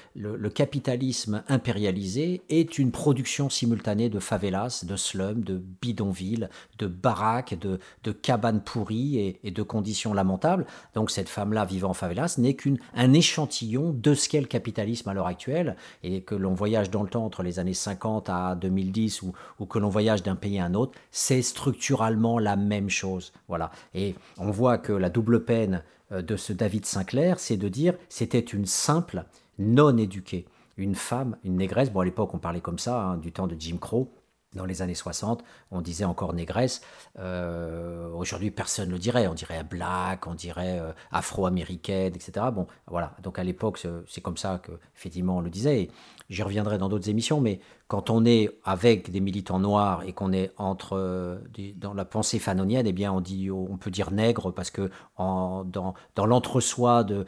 [0.50, 7.78] capitalisme impérialisé est une production simultanée de favelas, de slums, de bidonvilles, de baraques, de,
[8.12, 10.66] cabanes pourries et, de conditions lamentables.
[10.94, 15.14] Donc cette femme-là vivant en favelas n'est qu'un échantillon de ce qu'est le capitalisme à
[15.14, 19.22] l'heure actuelle et que l'on voyage dans le temps entre les années 50 à 2010
[19.22, 23.32] ou, ou que l'on voyage d'un pays à un autre, c'est structurellement la même chose.
[23.48, 23.70] Voilà.
[23.94, 28.38] Et on voit que la double peine de ce David Sinclair, c'est de dire c'était
[28.40, 29.24] une simple
[29.58, 30.46] non éduquée.
[30.76, 33.56] Une femme, une négresse, bon à l'époque on parlait comme ça, hein, du temps de
[33.58, 34.12] Jim Crow,
[34.56, 36.80] dans les années 60, on disait encore négresse.
[37.18, 39.28] Euh, aujourd'hui, personne ne le dirait.
[39.28, 42.46] On dirait black, on dirait euh, afro-américaine, etc.
[42.52, 43.14] Bon, voilà.
[43.22, 45.88] Donc à l'époque, c'est comme ça que effectivement on le disait.
[46.28, 50.32] J'y reviendrai dans d'autres émissions, mais quand on est avec des militants noirs et qu'on
[50.32, 51.38] est entre euh,
[51.76, 55.94] dans la pensée fanonienne, eh bien on dit, on peut dire nègre parce que dans,
[56.16, 57.26] l'entre-soi de,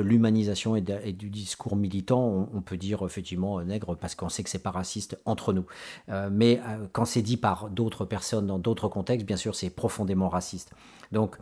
[0.00, 4.62] l'humanisation et, du discours militant, on, peut dire effectivement nègre parce qu'on sait que c'est
[4.62, 5.66] pas raciste entre nous.
[6.08, 9.70] Euh, mais euh, quand c'est dit par d'autres personnes dans d'autres contextes, bien sûr, c'est
[9.70, 10.72] profondément raciste.
[11.10, 11.36] Donc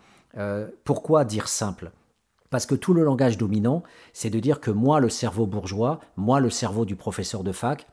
[0.84, 1.90] pourquoi dire simple?
[2.50, 6.40] Parce que tout le langage dominant, c'est de dire que moi, le cerveau bourgeois, moi,
[6.40, 7.86] le cerveau du professeur de fac,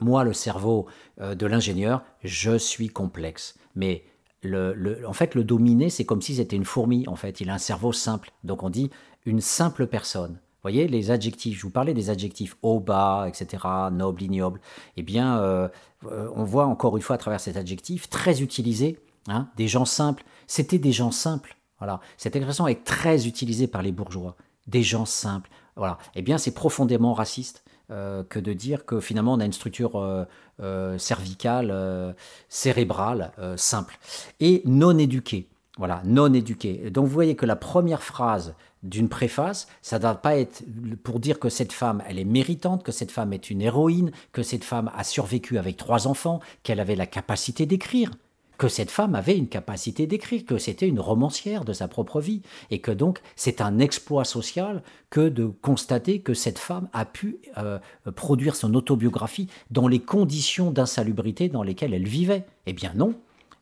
[0.00, 0.86] moi, le cerveau
[1.20, 3.58] euh, de l'ingénieur, je suis complexe.
[3.74, 4.04] Mais
[4.44, 7.06] en fait, le dominé, c'est comme si c'était une fourmi.
[7.06, 8.32] En fait, il a un cerveau simple.
[8.44, 8.90] Donc on dit
[9.24, 10.32] une simple personne.
[10.32, 14.60] Vous voyez, les adjectifs, je vous parlais des adjectifs haut, bas, etc., noble, ignoble.
[14.96, 15.68] Eh bien, euh,
[16.06, 19.84] euh, on voit encore une fois à travers cet adjectif très utilisé, hein, des gens
[19.84, 20.22] simples.
[20.46, 21.56] C'était des gens simples.
[21.82, 21.98] Voilà.
[22.16, 24.36] Cette expression est très utilisée par les bourgeois.
[24.68, 25.50] Des gens simples.
[25.74, 25.98] Voilà.
[26.14, 29.96] Eh bien, c'est profondément raciste euh, que de dire que finalement on a une structure
[29.96, 30.24] euh,
[30.62, 32.14] euh, cervicale,
[32.48, 33.98] cérébrale, simple.
[34.38, 35.48] Et non éduquée.
[35.76, 36.88] Voilà, non éduquée.
[36.90, 38.54] Donc vous voyez que la première phrase
[38.84, 40.62] d'une préface, ça ne doit pas être
[41.02, 44.44] pour dire que cette femme, elle est méritante, que cette femme est une héroïne, que
[44.44, 48.12] cette femme a survécu avec trois enfants, qu'elle avait la capacité d'écrire
[48.58, 52.42] que cette femme avait une capacité d'écrire, que c'était une romancière de sa propre vie,
[52.70, 57.38] et que donc c'est un exploit social que de constater que cette femme a pu
[57.58, 57.78] euh,
[58.14, 62.44] produire son autobiographie dans les conditions d'insalubrité dans lesquelles elle vivait.
[62.66, 63.14] Eh bien non,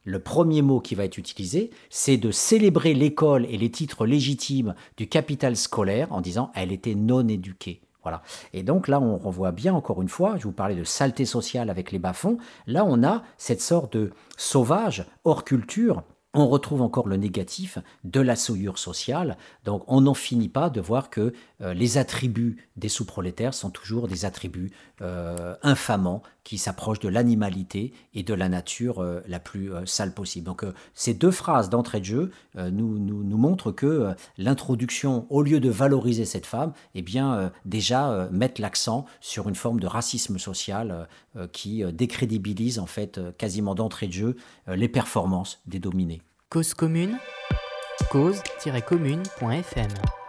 [0.05, 4.75] le premier mot qui va être utilisé, c'est de célébrer l'école et les titres légitimes
[4.97, 7.81] du capital scolaire en disant elle était non éduquée.
[8.03, 8.23] Voilà.
[8.53, 11.71] Et donc là, on revoit bien encore une fois, je vous parlais de saleté sociale
[11.71, 16.03] avec les bas-fonds, là on a cette sorte de sauvage hors culture
[16.33, 19.37] on retrouve encore le négatif de la souillure sociale.
[19.65, 24.07] Donc on n'en finit pas de voir que euh, les attributs des sous-prolétaires sont toujours
[24.07, 29.73] des attributs euh, infamants qui s'approchent de l'animalité et de la nature euh, la plus
[29.85, 30.47] sale possible.
[30.47, 30.65] Donc
[30.95, 36.25] ces deux phrases d'entrée de jeu nous, nous, montrent que l'introduction, au lieu de valoriser
[36.25, 41.09] cette femme, eh bien déjà mettent l'accent sur une forme de racisme social
[41.53, 44.37] qui décrédibilise en fait quasiment d'entrée de jeu
[44.67, 46.21] les performances des dominés.
[46.51, 47.19] Cause commune,
[48.11, 50.20] cause-commune.fm.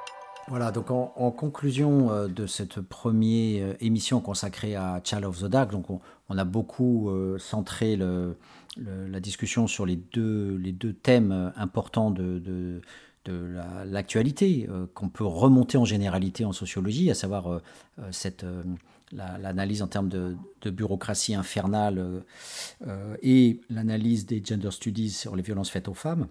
[0.47, 5.45] Voilà, donc en, conclusion euh, de cette première euh, émission consacrée à Child of the
[5.45, 5.72] Dark,
[6.30, 12.81] on, a beaucoup euh, centré la discussion sur les deux, les deux thèmes importants de,
[13.85, 17.61] l'actualité, qu'on peut remonter en généralité en sociologie, à savoir
[18.11, 18.45] cette
[19.11, 20.35] l'analyse en termes de,
[20.69, 22.23] bureaucratie infernale
[23.22, 26.27] et l'analyse des gender studies sur les violences faites aux femmes.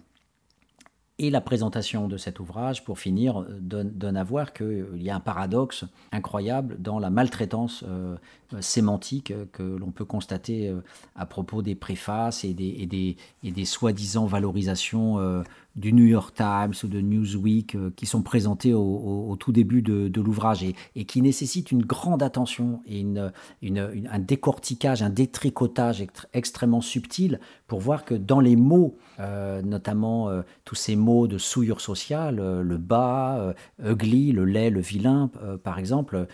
[1.23, 5.19] Et la présentation de cet ouvrage, pour finir, donne, à voir qu'il y a un
[5.19, 8.15] paradoxe incroyable dans la maltraitance euh,
[8.59, 10.73] sémantique que l'on peut constater
[11.15, 15.43] à propos des préfaces et des soi-disant valorisations
[15.75, 20.21] du New York Times ou de Newsweek euh, qui sont présentés au, tout début de,
[20.21, 23.31] l'ouvrage et, qui nécessitent une grande attention et une,
[23.63, 30.41] un décortiquage, un détricotage extrêmement subtil pour voir que dans les mots, euh, notamment euh,
[30.65, 33.53] tous ces mots de souillure sociale, le bas,
[33.83, 35.31] ugly, le laid, le vilain,
[35.63, 36.27] par exemple,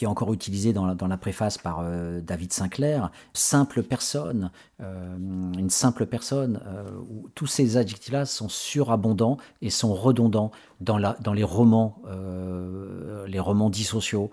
[0.00, 4.50] qui est encore utilisé dans la, préface par euh, David Sinclair, simple personne,
[4.80, 5.14] euh,
[5.58, 6.88] une simple personne, euh,
[7.34, 12.00] tous ces adjectifs-là sont surabondants et sont redondants dans, les romans,
[13.26, 14.30] les romans dits sociaux,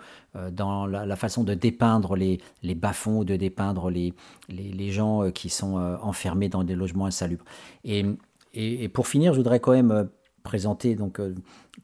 [0.53, 4.13] dans la, façon de dépeindre les, les bas-fonds, de dépeindre les,
[4.91, 7.43] gens qui sont enfermés dans des logements insalubres.
[7.83, 10.07] Et, pour finir, je voudrais quand même
[10.43, 11.19] présenter donc,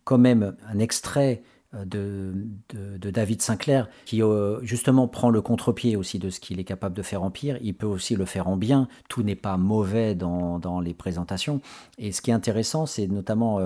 [0.05, 1.43] quand même un extrait
[1.73, 2.33] de,
[2.69, 4.21] de, David Sinclair, qui
[4.61, 7.57] justement prend le contre-pied aussi de ce qu'il est capable de faire en pire.
[7.61, 8.87] Il peut aussi le faire en bien.
[9.09, 11.61] Tout n'est pas mauvais dans, les présentations.
[11.97, 13.59] Et ce qui est intéressant, c'est notamment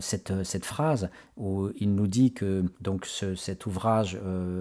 [0.00, 4.18] cette, cette, phrase où il nous dit que donc cet ouvrage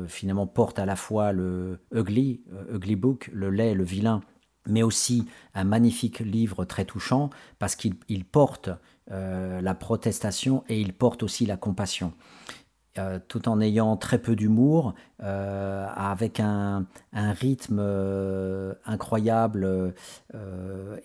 [0.07, 2.41] finalement porte à la fois le ugly,
[2.71, 4.21] ugly book, le laid, le vilain,
[4.67, 8.69] mais aussi un magnifique livre très touchant parce qu'il porte
[9.11, 12.13] euh, la protestation et il porte aussi la compassion.
[12.97, 17.81] Euh, tout en ayant très peu d'humour, euh, avec un, rythme
[18.85, 19.93] incroyable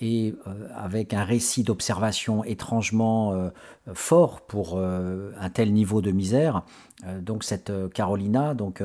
[0.00, 0.34] et
[0.76, 3.50] avec un récit d'observation étrangement
[3.94, 6.62] fort pour un tel niveau de misère.
[7.20, 8.82] donc cette Carolina donc,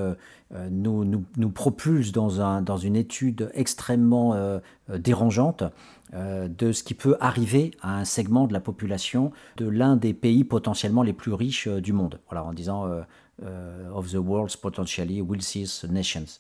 [0.70, 4.60] nous, nous, propulse dans, un, dans une étude extrêmement
[4.90, 5.70] dérangeante euh,
[6.14, 10.44] de ce qui peut arriver à un segment de la population de l'un des pays
[10.44, 12.20] potentiellement les plus riches euh, du monde.
[12.30, 16.40] Voilà, en disant euh, of the world's potentially wealthiest nations.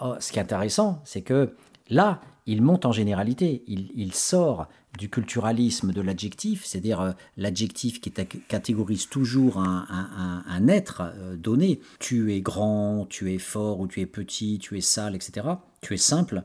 [0.00, 1.54] Oh, ce qui est intéressant, c'est que
[1.88, 4.68] là, il monte en généralité, il, sort
[4.98, 11.80] du culturalisme de l'adjectif, c'est-à-dire l'adjectif qui catégorise toujours un être donné.
[11.98, 15.46] Tu es grand, tu es fort ou tu es petit, tu es sale, etc.
[15.82, 16.42] Tu es simple.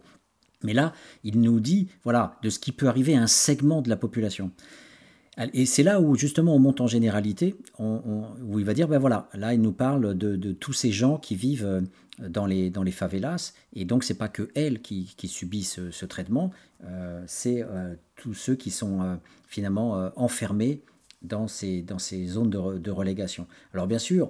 [0.63, 3.89] Mais là, il nous dit, voilà, de ce qui peut arriver à un segment de
[3.89, 4.51] la population.
[5.53, 9.29] Et c'est là où justement on monte en généralité, où il va dire, ben voilà,
[9.33, 11.81] là il nous parle de, tous ces gens qui vivent euh,
[12.19, 16.51] dans les, dans les favelas, et donc c'est pas que elles qui, subissent ce, traitement,
[16.83, 19.17] euh, c'est euh, tous ceux qui sont
[19.47, 20.81] finalement enfermés
[21.23, 23.47] dans ces, dans ces zones de, de relégation.
[23.73, 24.29] Alors bien sûr,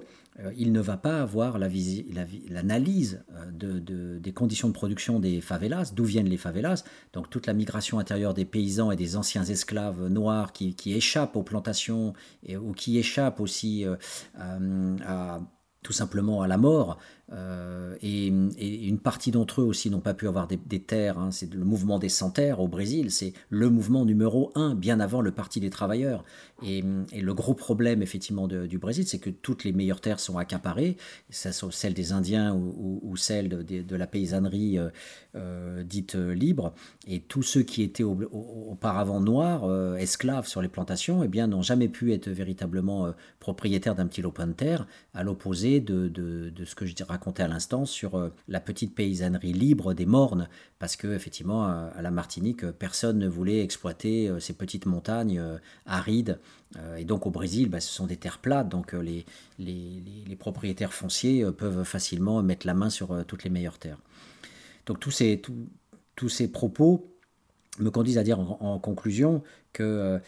[0.56, 6.28] il ne va pas avoir l'analyse euh, des conditions de production des favelas, d'où viennent
[6.28, 10.74] les favelas, donc toute la migration intérieure des paysans et des anciens esclaves noirs qui,
[10.86, 12.14] échappent aux plantations
[12.48, 13.96] ou qui échappent aussi euh,
[15.06, 15.40] à,
[15.84, 16.98] tout simplement à la mort.
[17.32, 21.18] Euh, et, une partie d'entre eux aussi n'ont pas pu avoir des, terres.
[21.18, 21.30] Hein.
[21.30, 23.10] C'est le mouvement des sans-terres au Brésil.
[23.10, 26.24] C'est le mouvement numéro un, bien avant le Parti des travailleurs.
[26.62, 30.96] Et, le gros problème, effectivement, du Brésil, c'est que toutes les meilleures terres sont accaparées,
[31.30, 34.90] ça sont celles des Indiens ou, celles de, la paysannerie euh,
[35.34, 36.74] euh, dite libre.
[37.06, 39.64] Et tous ceux qui étaient auparavant noirs,
[39.96, 44.46] esclaves sur les plantations, eh bien, n'ont jamais pu être véritablement propriétaires d'un petit lopin
[44.46, 48.60] de terre, à l'opposé de, ce que je dirais raconté à l'instant sur euh, la
[48.60, 50.48] petite paysannerie libre des Mornes,
[50.80, 55.58] parce que effectivement à la Martinique, personne ne voulait exploiter euh, ces petites montagnes euh,
[55.86, 56.38] arides.
[56.98, 59.24] Et donc au Brésil, bah, ce sont des terres plates, donc les,
[59.60, 64.00] les, propriétaires fonciers peuvent facilement mettre la main sur toutes les meilleures terres.
[64.86, 65.40] Donc tous ces,
[66.16, 67.14] tous ces propos
[67.78, 70.20] me conduisent à dire en, conclusion que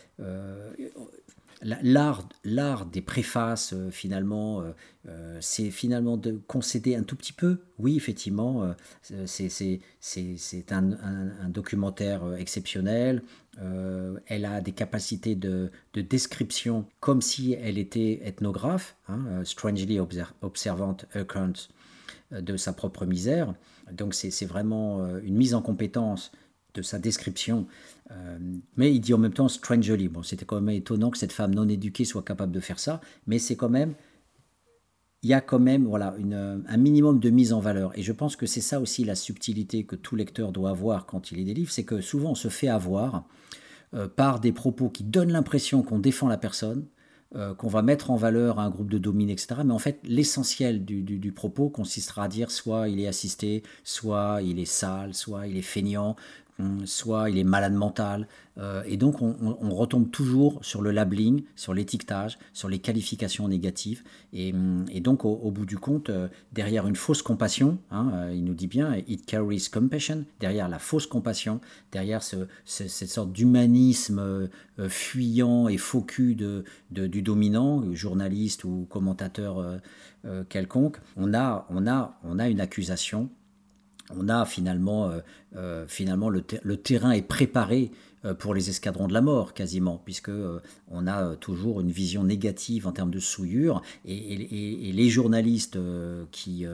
[1.62, 4.72] l'art, l'art des préfaces, euh, finalement, euh,
[5.08, 7.60] euh, c'est finalement de concéder un tout petit peu.
[7.78, 13.22] Oui, effectivement, c'est, un, documentaire exceptionnel.
[14.26, 20.00] elle a des capacités de, description comme si elle était ethnographe, hein, strangely
[20.42, 21.52] observant account
[22.32, 23.54] de sa propre misère.
[23.92, 26.32] Donc c'est, vraiment une mise en compétence
[26.76, 27.66] de sa description.
[28.10, 28.38] Euh,
[28.76, 30.08] mais il dit en même temps strangely.
[30.08, 33.00] Bon, c'était quand même étonnant que cette femme non éduquée soit capable de faire ça,
[33.26, 33.94] mais c'est quand même.
[35.22, 37.98] Il y a quand même voilà, une, un minimum de mise en valeur.
[37.98, 41.32] Et je pense que c'est ça aussi la subtilité que tout lecteur doit avoir quand
[41.32, 43.24] il lit des livres, c'est que souvent on se fait avoir
[43.94, 46.86] euh, par des propos qui donnent l'impression qu'on défend la personne,
[47.34, 49.56] euh, qu'on va mettre en valeur un groupe de dominés, etc.
[49.64, 54.42] Mais en fait, l'essentiel du, du, propos consistera à dire soit il est assisté, soit
[54.42, 56.14] il est sale, soit il est feignant,
[56.84, 58.26] soit il est malade mental.
[58.58, 64.02] Euh, et donc on, retombe toujours sur le labeling, sur l'étiquetage, sur les qualifications négatives.
[64.32, 68.44] Et, hum, donc au, bout du compte, euh, derrière une fausse compassion, hein, euh, il
[68.44, 71.60] nous dit bien, it carries compassion, derrière la fausse compassion,
[71.92, 74.48] derrière cette sorte d'humanisme
[74.88, 79.80] fuyant et faux de, du dominant, journaliste ou commentateur
[80.48, 83.30] quelconque, on a, on, a, on a une accusation
[84.14, 85.20] on a finalement, euh,
[85.56, 87.90] euh, finalement le, terrain est préparé
[88.24, 90.30] euh, pour les escadrons de la mort quasiment, puisque
[90.90, 95.78] on a toujours une vision négative en termes de souillure, et, les journalistes
[96.30, 96.64] qui,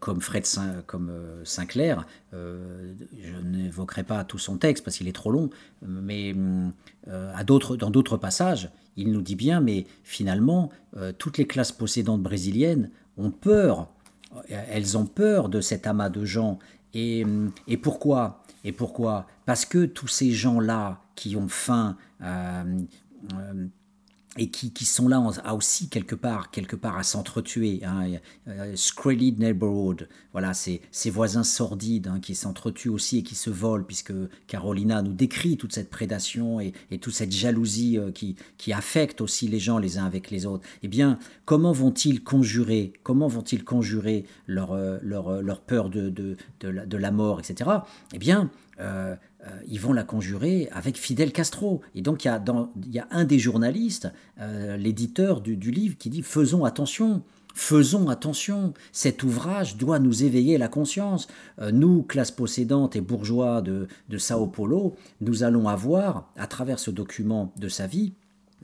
[0.00, 0.44] comme Fred
[0.86, 1.10] comme
[1.44, 5.50] Sinclair, je n'évoquerai pas tout son texte parce qu'il est trop long,
[5.82, 6.34] mais
[7.06, 10.70] dans d'autres passages, il nous dit bien, mais finalement,
[11.18, 13.88] toutes les classes possédantes brésiliennes ont peur
[14.48, 16.58] elles ont peur de cet amas de gens.
[16.94, 17.24] Et,
[17.82, 18.42] pourquoi?
[18.64, 19.26] Et pourquoi?
[19.46, 22.64] Parce que tous ces gens-là qui ont faim, euh,
[23.34, 23.66] euh,
[24.38, 27.82] et qui, qui, sont là à aussi quelque part, quelque part à s'entretuer.
[27.84, 28.12] Hein.
[28.48, 28.74] Euh,
[29.38, 34.14] neighborhood, voilà, c'est ces voisins sordides hein, qui s'entretuent aussi et qui se volent, puisque
[34.46, 39.20] Carolina nous décrit toute cette prédation et, et toute cette jalousie euh, qui, qui affecte
[39.20, 40.66] aussi les gens les uns avec les autres.
[40.82, 46.36] Eh bien, comment vont-ils conjurer, comment vont-ils conjurer leur, euh, leur, leur peur de, de,
[46.60, 47.70] de, la, mort, etc.
[48.14, 48.50] Eh bien,
[49.44, 51.80] euh, ils vont la conjurer avec Fidel Castro.
[51.94, 52.28] Et donc il
[52.90, 57.22] y a, un des journalistes, euh, l'éditeur du, du, livre, qui dit faisons attention.
[57.54, 61.28] Faisons attention, cet ouvrage doit nous éveiller la conscience.
[61.60, 66.78] Euh, nous, classe possédante et bourgeois de, de Sao Paulo, nous allons avoir, à travers
[66.78, 68.14] ce document de sa vie,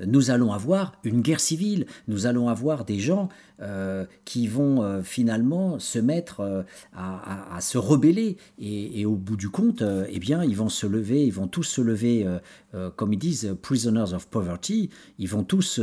[0.06, 3.28] nous allons avoir une guerre civile, nous allons avoir des gens
[3.60, 6.62] euh, qui vont euh, finalement se mettre euh,
[6.94, 8.36] à, se rebeller.
[8.60, 11.80] Et, au bout du compte, eh bien, ils vont se lever, ils vont tous se
[11.80, 12.26] lever,
[12.96, 15.80] comme ils disent, prisoners of poverty, ils vont tous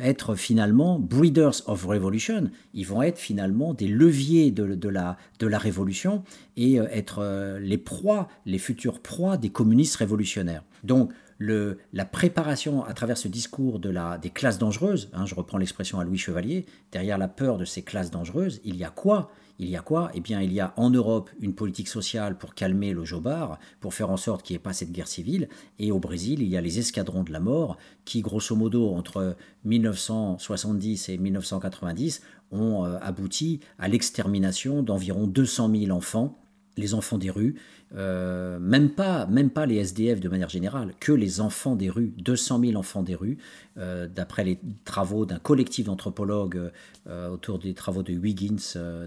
[0.00, 5.46] être finalement breeders of revolution, ils vont être finalement des leviers de, de la, de
[5.46, 6.24] la révolution
[6.56, 10.64] et être les proies, les futures proies des communistes révolutionnaires.
[10.82, 15.34] Donc, le, la préparation à travers ce discours de la, des classes dangereuses, hein, je
[15.34, 18.90] reprends l'expression à Louis Chevalier, derrière la peur de ces classes dangereuses, il y a
[18.90, 19.30] quoi?
[19.58, 20.10] Il y a quoi?
[20.12, 23.94] Eh bien, il y a en Europe une politique sociale pour calmer le jobard, pour
[23.94, 25.48] faire en sorte qu'il n'y ait pas cette guerre civile.
[25.78, 29.34] Et au Brésil, il y a les escadrons de la mort qui, grosso modo, entre
[29.64, 36.38] 1970 et 1990, ont euh, abouti à l'extermination d'environ 200 000 enfants,
[36.76, 37.56] les enfants des rues,
[37.94, 42.12] euh, même, pas, même pas les SDF de manière générale, que les enfants des rues,
[42.18, 43.38] 200 000 enfants des rues,
[43.78, 46.72] euh, d'après les travaux d'un collectif d'anthropologues
[47.08, 48.56] euh, autour des travaux de Wiggins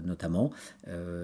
[0.04, 0.50] notamment,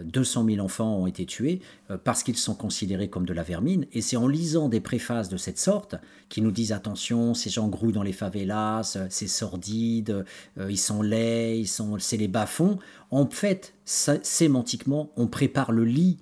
[0.05, 1.61] 200 000 enfants ont été tués
[2.05, 3.87] parce qu'ils sont considérés comme de la vermine.
[3.93, 5.97] Et c'est en lisant des préfaces de cette sorte
[6.29, 10.25] qui nous disent attention, ces gens grouillent dans les favelas, c'est sordide,
[10.69, 11.65] ils sont laids,
[11.99, 12.79] c'est les bas-fonds.
[13.11, 16.19] En fait, sémantiquement, on prépare le lit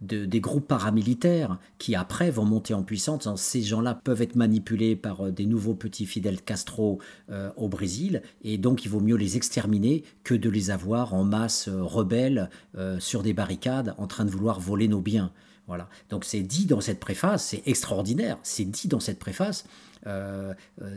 [0.00, 3.28] de, des groupes paramilitaires qui après vont monter en puissance.
[3.36, 6.98] Ces gens-là peuvent être manipulés par euh, des nouveaux petits Fidel Castro
[7.30, 11.24] euh, au Brésil et donc il vaut mieux les exterminer que de les avoir en
[11.24, 12.50] masse euh, rebelles
[12.98, 15.32] sur des barricades en train de vouloir voler nos biens.
[15.66, 15.88] Voilà.
[16.10, 19.64] Donc c'est dit dans cette préface, c'est extraordinaire, c'est dit dans cette préface.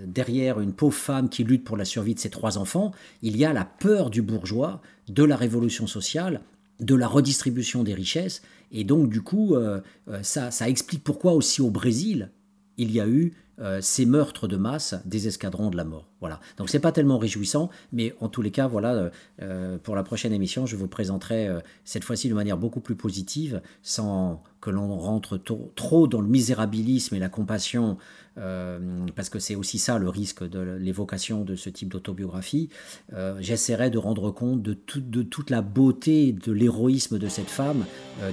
[0.05, 3.45] Derrière une pauvre femme qui lutte pour la survie de ses trois enfants, il y
[3.45, 6.41] a la peur du bourgeois, de la révolution sociale,
[6.79, 8.41] de la redistribution des richesses.
[8.71, 9.81] Et donc, du coup, euh,
[10.21, 12.31] ça, ça, explique pourquoi aussi au Brésil,
[12.77, 16.07] il y a eu euh, ces meurtres de masse des escadrons de la mort.
[16.21, 16.39] Voilà.
[16.57, 19.09] Donc c'est pas tellement réjouissant, mais en tous les cas, voilà, euh,
[19.41, 22.95] euh pour la prochaine émission, je vous présenterai euh, cette fois-ci de manière beaucoup plus
[22.95, 25.37] positive, sans que l'on rentre
[25.75, 27.97] trop dans le misérabilisme et la compassion, euh,
[29.15, 32.69] parce que c'est aussi ça le risque de l'évocation de ce type d'autobiographie.
[33.13, 37.49] Euh, J'essaierai de rendre compte de, tout, de, toute la beauté, de l'héroïsme de cette
[37.49, 37.85] femme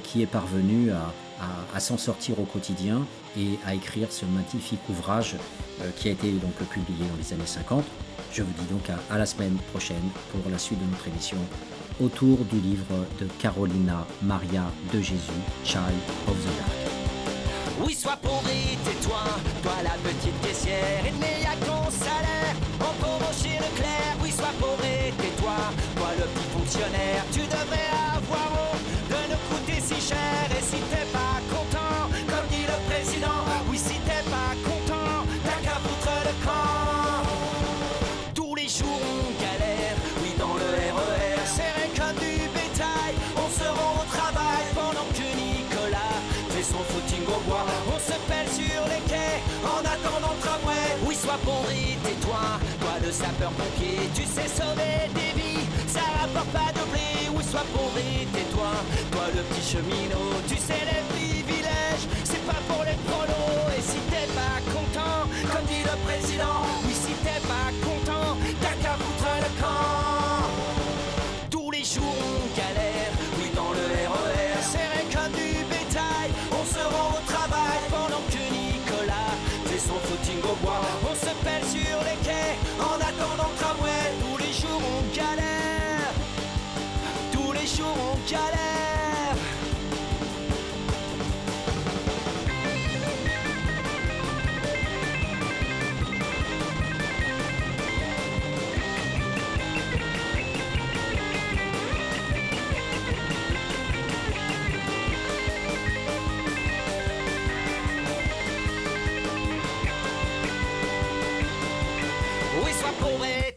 [0.03, 3.07] qui est parvenue à, s'en sortir au quotidien
[3.37, 5.37] et à écrire ce magnifique ouvrage
[5.83, 7.85] euh, qui a été donc publié dans les années 50.
[8.33, 11.39] Je vous dis donc à, à, la semaine prochaine pour la suite de notre émission
[12.01, 16.96] autour du livre de Carolina Maria de Jésus, Child of the Dark.
[18.07, 18.15] Sois
[18.53, 19.19] et tais-toi,
[19.65, 24.15] toi la petite caissière, il n'y a ton salaire, en pauvre chez Leclerc.
[24.23, 24.55] Oui, sois
[24.85, 25.57] et tais-toi,
[25.97, 28.16] toi le petit fonctionnaire, tu devrais
[53.07, 57.31] le sapeur-pompier, tu sais sauver des vies, ça rapporte pas de blé.
[57.33, 58.73] Oui, sois pauvre et tais-toi,
[59.13, 63.71] toi le petit cheminot, tu sais les privilèges, c'est pas pour les prolos.
[63.79, 66.66] Et si t'es pas content, comme dit le président,